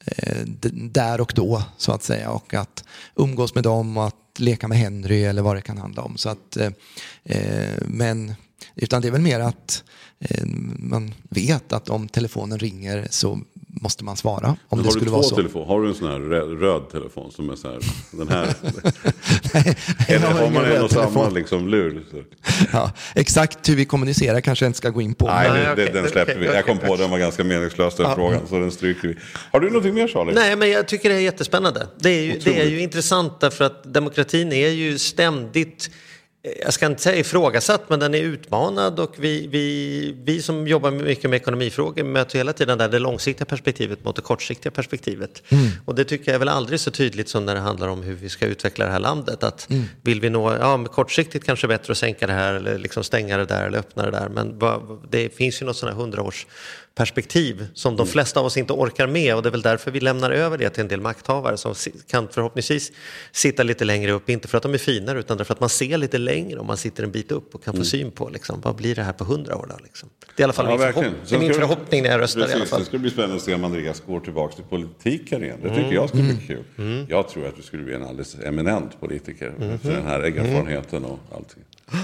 Eh, 0.07 0.43
där 0.73 1.21
och 1.21 1.33
då, 1.37 1.63
så 1.77 1.93
att 1.93 2.03
säga. 2.03 2.31
Och 2.31 2.55
att 2.55 2.85
umgås 3.17 3.55
med 3.55 3.65
dem 3.65 3.97
och 3.97 4.07
att 4.07 4.15
leka 4.39 4.69
med 4.69 4.79
Henry 4.79 5.25
eller 5.25 5.43
vad 5.43 5.57
det 5.57 5.63
kan 5.63 5.79
handla 5.79 6.03
om. 6.03 6.17
Så 6.17 6.29
att, 6.29 6.57
eh, 6.57 6.71
eh 7.25 7.79
men, 7.87 8.35
utan 8.75 9.03
det 9.03 9.09
är 9.09 9.13
väl 9.13 9.21
mer 9.21 9.41
att 9.41 9.85
eh, 10.19 10.47
man 10.79 11.15
vet 11.23 11.73
att 11.73 11.89
om 11.89 12.09
telefonen 12.09 12.59
ringer 12.59 13.09
så 13.11 13.41
måste 13.83 14.05
man 14.05 14.17
svara. 14.17 14.47
Om 14.47 14.57
Men 14.69 14.79
det 14.79 14.85
har 14.85 14.91
skulle 14.91 15.05
du 15.07 15.11
vara 15.11 15.23
två 15.23 15.29
så. 15.29 15.37
telefoner? 15.37 15.67
Har 15.67 15.81
du 15.83 15.89
en 15.89 15.95
sån 15.95 16.11
här 16.11 16.19
röd, 16.61 16.91
telefon 16.93 17.33
som 17.33 17.51
är 17.51 17.57
så 17.57 17.69
här, 17.69 17.79
den 18.11 18.29
här? 18.29 18.47
jag 19.53 19.75
Eller 20.09 20.27
har 20.27 20.41
har 20.41 20.51
man 20.51 20.65
en 20.65 20.83
och 20.83 20.91
samma 20.91 21.05
telefon. 21.07 21.35
liksom 21.35 21.69
lur? 21.69 22.03
Ja, 22.73 22.93
exakt 23.15 23.69
hur 23.69 23.77
vi 23.77 23.85
kommunicerar 23.85 24.41
kanske 24.41 24.65
jag 24.65 24.69
inte 24.69 24.77
ska 24.79 24.89
gå 24.91 25.01
in 25.03 25.15
på. 25.15 25.27
Nej, 25.27 25.51
men- 25.51 25.77
det, 25.77 25.87
den 25.93 26.09
släpper 26.09 26.39
vi. 26.39 26.47
Jag 26.47 26.67
kom 26.67 26.79
på 26.79 26.97
den 26.97 27.11
var 27.11 27.19
ganska 27.19 27.45
meningslös 27.45 27.97
den 27.97 28.15
frågan, 28.15 28.41
så 28.49 28.59
den 28.59 28.71
stryker 28.73 29.09
vi. 29.09 29.17
Har 29.53 29.61
du 29.61 29.67
någonting 29.67 29.95
mer 29.95 30.09
Charlie? 30.09 30.33
Nej, 30.35 30.57
men 30.57 30.71
jag 30.71 30.89
tycker 30.89 31.09
det 31.09 31.15
är 31.15 31.21
jättespännande. 31.21 31.87
Det 31.99 32.11
är 32.11 32.23
ju, 32.23 32.39
det 32.45 32.61
är 32.61 32.67
ju 32.69 32.81
intressant 32.81 33.41
därför 33.41 33.65
att 33.65 33.95
demokratin 33.95 34.53
är 34.53 34.69
ju 34.69 34.99
ständigt 34.99 35.91
jag 36.43 36.73
ska 36.73 36.87
inte 36.87 37.03
säga 37.03 37.17
ifrågasatt, 37.17 37.89
men 37.89 38.01
den 38.01 38.15
är 38.15 38.19
utmanad 38.19 39.01
och 39.01 39.15
vi, 39.19 39.47
vi, 39.47 40.17
vi 40.25 40.43
som 40.43 40.67
jobbar 40.67 40.91
mycket 40.91 41.31
med 41.31 41.37
ekonomifrågor 41.37 42.05
möter 42.05 42.39
hela 42.39 42.53
tiden 42.53 42.79
där 42.79 42.89
det 42.89 42.99
långsiktiga 42.99 43.45
perspektivet 43.45 44.05
mot 44.05 44.17
det 44.17 44.23
kortsiktiga 44.23 44.73
perspektivet. 44.73 45.43
Och 45.85 45.95
det 45.95 46.05
tycker 46.05 46.29
jag 46.29 46.35
är 46.35 46.39
väl 46.39 46.49
aldrig 46.49 46.81
så 46.81 46.91
tydligt 46.91 47.29
som 47.29 47.47
när 47.47 47.55
det 47.55 47.61
handlar 47.61 47.89
om 47.89 48.03
hur 48.03 48.15
vi 48.15 48.29
ska 48.29 48.47
utveckla 48.47 48.85
det 48.85 48.91
här 48.91 48.99
landet. 48.99 49.43
Att 49.45 49.69
Vill 50.03 50.21
vi 50.21 50.31
nå, 50.31 50.55
ja 50.55 50.85
kortsiktigt 50.85 51.47
kanske 51.47 51.69
bättre 51.69 51.93
att 51.93 51.99
sänka 51.99 52.27
det 52.27 52.33
här 52.33 52.55
eller 52.55 52.79
liksom 52.79 53.05
stänga 53.05 53.37
det 53.37 53.45
där 53.45 53.67
eller 53.67 53.79
öppna 53.79 54.03
det 54.05 54.11
där. 54.11 54.29
Men 54.29 54.59
det 55.11 55.37
finns 55.37 55.63
ju 55.63 55.67
något 55.67 55.77
sådant 55.77 55.97
här 55.97 56.03
hundraårs 56.03 56.47
perspektiv 57.01 57.67
som 57.75 57.97
de 57.97 58.07
flesta 58.07 58.41
av 58.41 58.47
oss 58.47 58.57
inte 58.57 58.73
orkar 58.73 59.07
med 59.07 59.35
och 59.37 59.43
det 59.43 59.49
är 59.49 59.51
väl 59.51 59.63
därför 59.63 59.91
vi 59.91 60.01
lämnar 60.01 60.31
över 60.31 60.59
det 60.59 60.71
till 60.71 60.81
en 60.81 60.89
del 60.89 61.01
makthavare 61.01 61.57
som 61.57 61.75
kan 62.11 62.29
förhoppningsvis 62.29 62.93
sitta 63.33 63.63
lite 63.63 63.85
längre 63.85 64.11
upp, 64.13 64.31
inte 64.31 64.49
för 64.49 64.57
att 64.57 64.63
de 64.63 64.75
är 64.75 64.79
finare 64.79 65.19
utan 65.19 65.37
därför 65.37 65.55
att 65.55 65.61
man 65.61 65.69
ser 65.69 65.99
lite 65.99 66.19
längre 66.19 66.59
om 66.59 66.67
man 66.67 66.77
sitter 66.77 67.03
en 67.05 67.11
bit 67.11 67.33
upp 67.33 67.55
och 67.55 67.65
kan 67.65 67.77
få 67.77 67.85
syn 67.85 68.11
på 68.11 68.29
liksom, 68.29 68.61
vad 68.61 68.77
blir 68.77 68.95
det 68.95 69.03
här 69.03 69.13
på 69.13 69.25
hundra 69.25 69.57
år 69.57 69.67
då? 69.71 69.77
Liksom. 69.85 70.09
Det 70.37 70.41
är 70.41 70.43
i 70.43 70.45
alla 70.45 70.53
fall 70.53 70.65
Ja, 70.67 70.71
min, 70.71 70.81
verkligen. 70.81 71.11
förhopp- 71.13 71.29
det 71.29 71.37
är 71.37 71.41
min 71.41 71.55
förhoppning 71.55 72.03
när 72.03 72.11
jag 72.11 72.21
röstar 72.21 72.41
Precis, 72.41 72.55
i 72.57 72.59
alla 72.59 72.67
fall. 72.67 72.81
Det 72.81 72.87
ska 72.87 72.99
bli 72.99 73.11
spännande 73.11 73.37
att 73.37 73.43
se 73.43 73.55
om 73.55 73.65
Andreas 73.65 74.03
går 74.07 74.21
tillbaka 74.21 74.55
till 74.55 74.65
politiken 74.65 75.45
igen. 75.45 75.59
Det 75.63 75.69
tycker 75.69 75.81
Mm. 75.83 75.95
jag 75.95 76.09
skulle 76.09 76.23
bli 76.25 76.33
Mm. 76.33 76.47
kul. 76.47 77.07
Jag 77.09 77.29
tror 77.29 77.47
att 77.47 77.57
du 77.57 77.63
skulle 77.63 77.83
bli 77.83 77.95
en 77.95 78.03
alldeles 78.05 78.37
eminent 78.45 79.01
politiker 79.01 79.53
Mhm. 79.59 79.71
efter 79.71 79.91
den 79.93 80.07
här 80.07 80.21
erfarenheten 80.21 81.05
och 81.05 81.19
allting. 81.35 81.63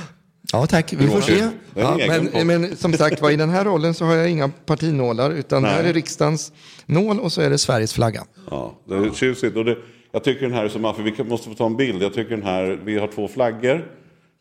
Ja 0.52 0.66
tack, 0.66 0.92
vi 0.92 1.06
får 1.06 1.20
se. 1.20 1.48
Ja, 1.74 1.98
men, 2.32 2.46
men 2.46 2.76
som 2.76 2.92
sagt 2.92 3.22
var, 3.22 3.30
i 3.30 3.36
den 3.36 3.50
här 3.50 3.64
rollen 3.64 3.94
så 3.94 4.04
har 4.04 4.14
jag 4.14 4.30
inga 4.30 4.48
partinålar 4.48 5.30
utan 5.30 5.62
Nej. 5.62 5.72
här 5.72 5.84
är 5.84 5.92
riksdagens 5.92 6.52
nål 6.86 7.20
och 7.20 7.32
så 7.32 7.40
är 7.40 7.50
det 7.50 7.58
Sveriges 7.58 7.94
flagga. 7.94 8.24
Ja, 8.50 8.74
det 8.88 8.94
är 8.94 9.10
tjusigt. 9.10 9.56
Och 9.56 9.64
det, 9.64 9.76
jag 10.12 10.24
tycker 10.24 10.42
den 10.42 10.52
här 10.52 10.64
är 10.64 10.68
så 10.68 10.78
maffig. 10.78 11.14
Vi 11.16 11.24
måste 11.24 11.48
få 11.48 11.54
ta 11.54 11.66
en 11.66 11.76
bild. 11.76 12.02
Jag 12.02 12.14
tycker 12.14 12.30
den 12.30 12.42
här, 12.42 12.80
vi 12.84 12.98
har 12.98 13.06
två 13.06 13.28
flaggor 13.28 13.90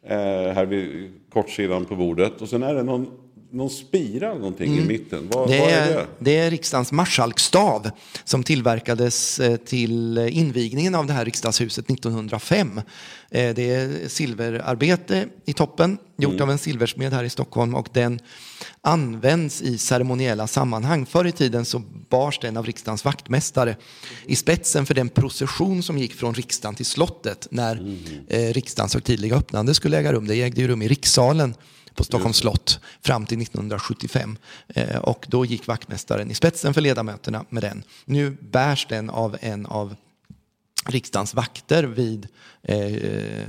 eh, 0.07 0.17
här 0.55 0.65
vid 0.65 1.11
kortsidan 1.33 1.85
på 1.85 1.95
bordet. 1.95 2.41
Och 2.41 2.49
sen 2.49 2.63
är 2.63 2.73
det 2.75 2.83
någon, 2.83 3.07
någon 3.55 3.69
spira 3.69 4.29
eller 4.29 4.39
någonting 4.39 4.71
i 4.73 4.75
Mm. 4.75 4.87
mitten. 4.87 5.29
Vad, 5.31 5.49
Det 5.49 5.59
vad 5.59 5.69
är 5.69 5.81
är, 5.81 5.95
det? 5.95 6.07
det 6.19 6.37
är 6.37 6.51
riksdagens 6.51 6.91
marskalkstav 6.91 7.89
som 8.23 8.43
tillverkades 8.43 9.39
eh, 9.39 9.55
till 9.57 10.17
invigningen 10.17 10.95
av 10.95 11.05
det 11.07 11.13
här 11.13 11.25
riksdagshuset 11.25 11.89
1905. 11.89 12.77
Eh, 13.31 13.53
Det 13.55 13.69
är 13.75 14.07
silverarbete 14.07 15.27
i 15.45 15.53
toppen, 15.53 15.97
gjort 16.17 16.33
Mm. 16.33 16.43
av 16.43 16.51
en 16.51 16.57
silversmed 16.57 17.13
här 17.13 17.23
i 17.23 17.29
Stockholm 17.29 17.75
och 17.75 17.87
den 17.93 18.19
används 18.81 19.61
i 19.61 19.77
ceremoniella 19.77 20.47
sammanhang. 20.47 21.05
Förr 21.05 21.25
i 21.27 21.31
tiden 21.31 21.65
så 21.65 21.81
bars 22.09 22.39
den 22.39 22.57
av 22.57 22.65
riksdagens 22.65 23.05
vaktmästare 23.05 23.75
i 24.25 24.35
spetsen 24.35 24.85
för 24.85 24.93
den 24.93 25.09
procession 25.09 25.83
som 25.83 25.97
gick 25.97 26.13
från 26.13 26.33
riksdagen 26.33 26.75
till 26.75 26.85
slottet 26.85 27.47
när 27.51 27.75
Mm. 27.75 27.97
eh, 28.27 28.53
riksdagens 28.53 28.93
högtidliga 28.93 29.35
öppnande 29.35 29.73
skulle 29.73 29.97
äga 29.97 30.13
rum. 30.13 30.27
Det 30.27 30.41
ägde 30.41 30.61
ju 30.61 30.67
rum 30.67 30.81
i 30.81 30.87
rikssalen 30.87 31.53
på 31.95 32.03
Stockholms 32.03 32.37
slott 32.37 32.79
fram 33.01 33.25
till 33.25 33.41
1975. 33.41 34.37
Eh, 34.67 34.97
och 34.97 35.25
då 35.29 35.45
gick 35.45 35.67
vaktmästaren 35.67 36.31
i 36.31 36.33
spetsen 36.33 36.73
för 36.73 36.81
ledamöterna 36.81 37.45
med 37.49 37.63
den. 37.63 37.83
Nu 38.05 38.37
bärs 38.41 38.85
den 38.89 39.09
av 39.09 39.37
en 39.41 39.65
av 39.65 39.95
riksdagens 40.87 41.33
vakter 41.33 41.83
vid 41.83 42.27
eh, 42.63 42.77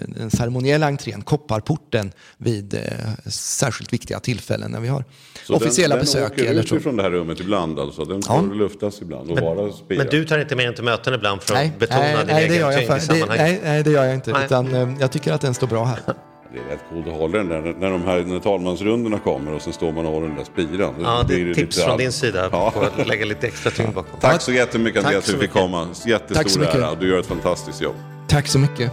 den 0.08 0.30
ceremoniella 0.30 0.86
entrén, 0.86 1.22
kopparporten, 1.22 2.12
vid 2.36 2.74
eh, 2.74 2.80
särskilt 3.30 3.92
viktiga 3.92 4.20
tillfällen 4.20 4.70
när 4.70 4.80
vi 4.80 4.88
har 4.88 5.04
Så 5.46 5.54
officiella 5.54 5.94
den, 5.94 6.04
besök. 6.04 6.22
Den 6.22 6.32
åker 6.32 6.50
eller 6.50 6.62
ut 6.62 6.68
så. 6.68 6.76
ifrån 6.76 6.96
det 6.96 7.02
här 7.02 7.10
rummet 7.10 7.40
ibland 7.40 7.78
alltså? 7.80 8.04
Den 8.04 8.22
Ja. 8.28 8.40
får 8.40 8.54
luftas 8.54 9.02
ibland 9.02 9.30
och 9.30 9.38
vara 9.40 9.72
spira? 9.72 9.98
Men 9.98 10.06
du 10.10 10.24
tar 10.24 10.38
inte 10.38 10.56
med 10.56 10.66
den 10.66 10.74
till 10.74 10.84
möten 10.84 11.14
ibland 11.14 11.42
för 11.42 11.54
att 11.54 11.60
Nej, 11.60 11.72
betona 11.78 12.00
nej, 12.02 12.16
din 12.16 12.26
nej, 12.26 12.48
det 12.48 12.54
egen 12.54 12.60
gör 12.60 12.70
jag, 12.72 12.80
tyngd 12.80 12.96
i 12.96 13.00
sammanhanget? 13.00 13.38
nej, 13.38 13.60
nej, 13.64 13.82
det 13.82 13.90
gör 13.90 14.04
jag 14.04 14.14
inte. 14.14 14.32
Nej. 14.32 14.44
Utan, 14.44 14.74
eh, 14.74 14.96
jag 15.00 15.12
tycker 15.12 15.32
att 15.32 15.40
den 15.40 15.54
står 15.54 15.66
bra 15.66 15.84
här. 15.84 15.98
Är 16.56 16.70
rätt 16.70 16.84
coolt 16.90 17.06
att 17.06 17.12
hålla 17.12 17.38
den 17.38 17.48
där 17.48 17.74
när, 17.78 17.90
de 17.90 18.02
här, 18.04 18.20
när 18.24 18.40
talmansrundorna 18.40 19.18
kommer 19.18 19.52
och 19.54 19.62
sen 19.62 19.72
står 19.72 19.92
man 19.92 20.06
och 20.06 20.12
håller 20.12 20.26
den 20.28 20.36
där 20.36 20.44
spiran. 20.44 20.94
Ja, 21.02 21.18
det 21.28 21.34
blir 21.34 21.50
är 21.50 21.54
tips 21.54 21.76
lite 21.76 21.80
från 21.84 21.90
allt. 21.92 22.00
din 22.00 22.12
sida 22.12 22.48
Ja. 22.52 22.70
på 22.70 22.80
att 22.80 23.06
lägga 23.08 23.24
lite 23.26 23.46
extra 23.46 23.70
tyngd 23.70 23.94
bakom. 23.94 24.20
Tack 24.20 24.42
så 24.42 24.52
jättemycket 24.52 25.04
Andreas 25.04 25.24
för 25.24 25.32
att 25.32 25.40
du 25.40 25.46
fick 25.46 25.52
komma. 25.54 25.84
Tack 25.86 25.96
så 25.96 26.08
Jättestor 26.08 26.60
mycket. 26.60 26.74
ära 26.74 26.94
du 26.94 27.08
gör 27.08 27.18
ett 27.20 27.26
fantastiskt 27.26 27.80
jobb. 27.82 27.94
Tack 28.28 28.46
så 28.46 28.58
mycket. 28.58 28.92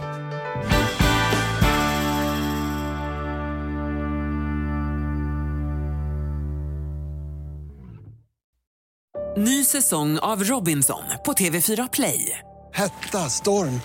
Ny 9.36 9.64
säsong 9.64 10.18
av 10.18 10.44
Robinson 10.44 11.02
på 11.24 11.32
TV4 11.32 11.88
Play. 11.92 12.38
Hetta, 12.74 13.18
storm, 13.30 13.80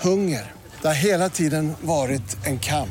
hunger. 0.00 0.52
Det 0.82 0.86
har 0.88 0.94
hela 0.94 1.28
tiden 1.28 1.72
varit 1.80 2.46
en 2.46 2.58
kamp. 2.58 2.90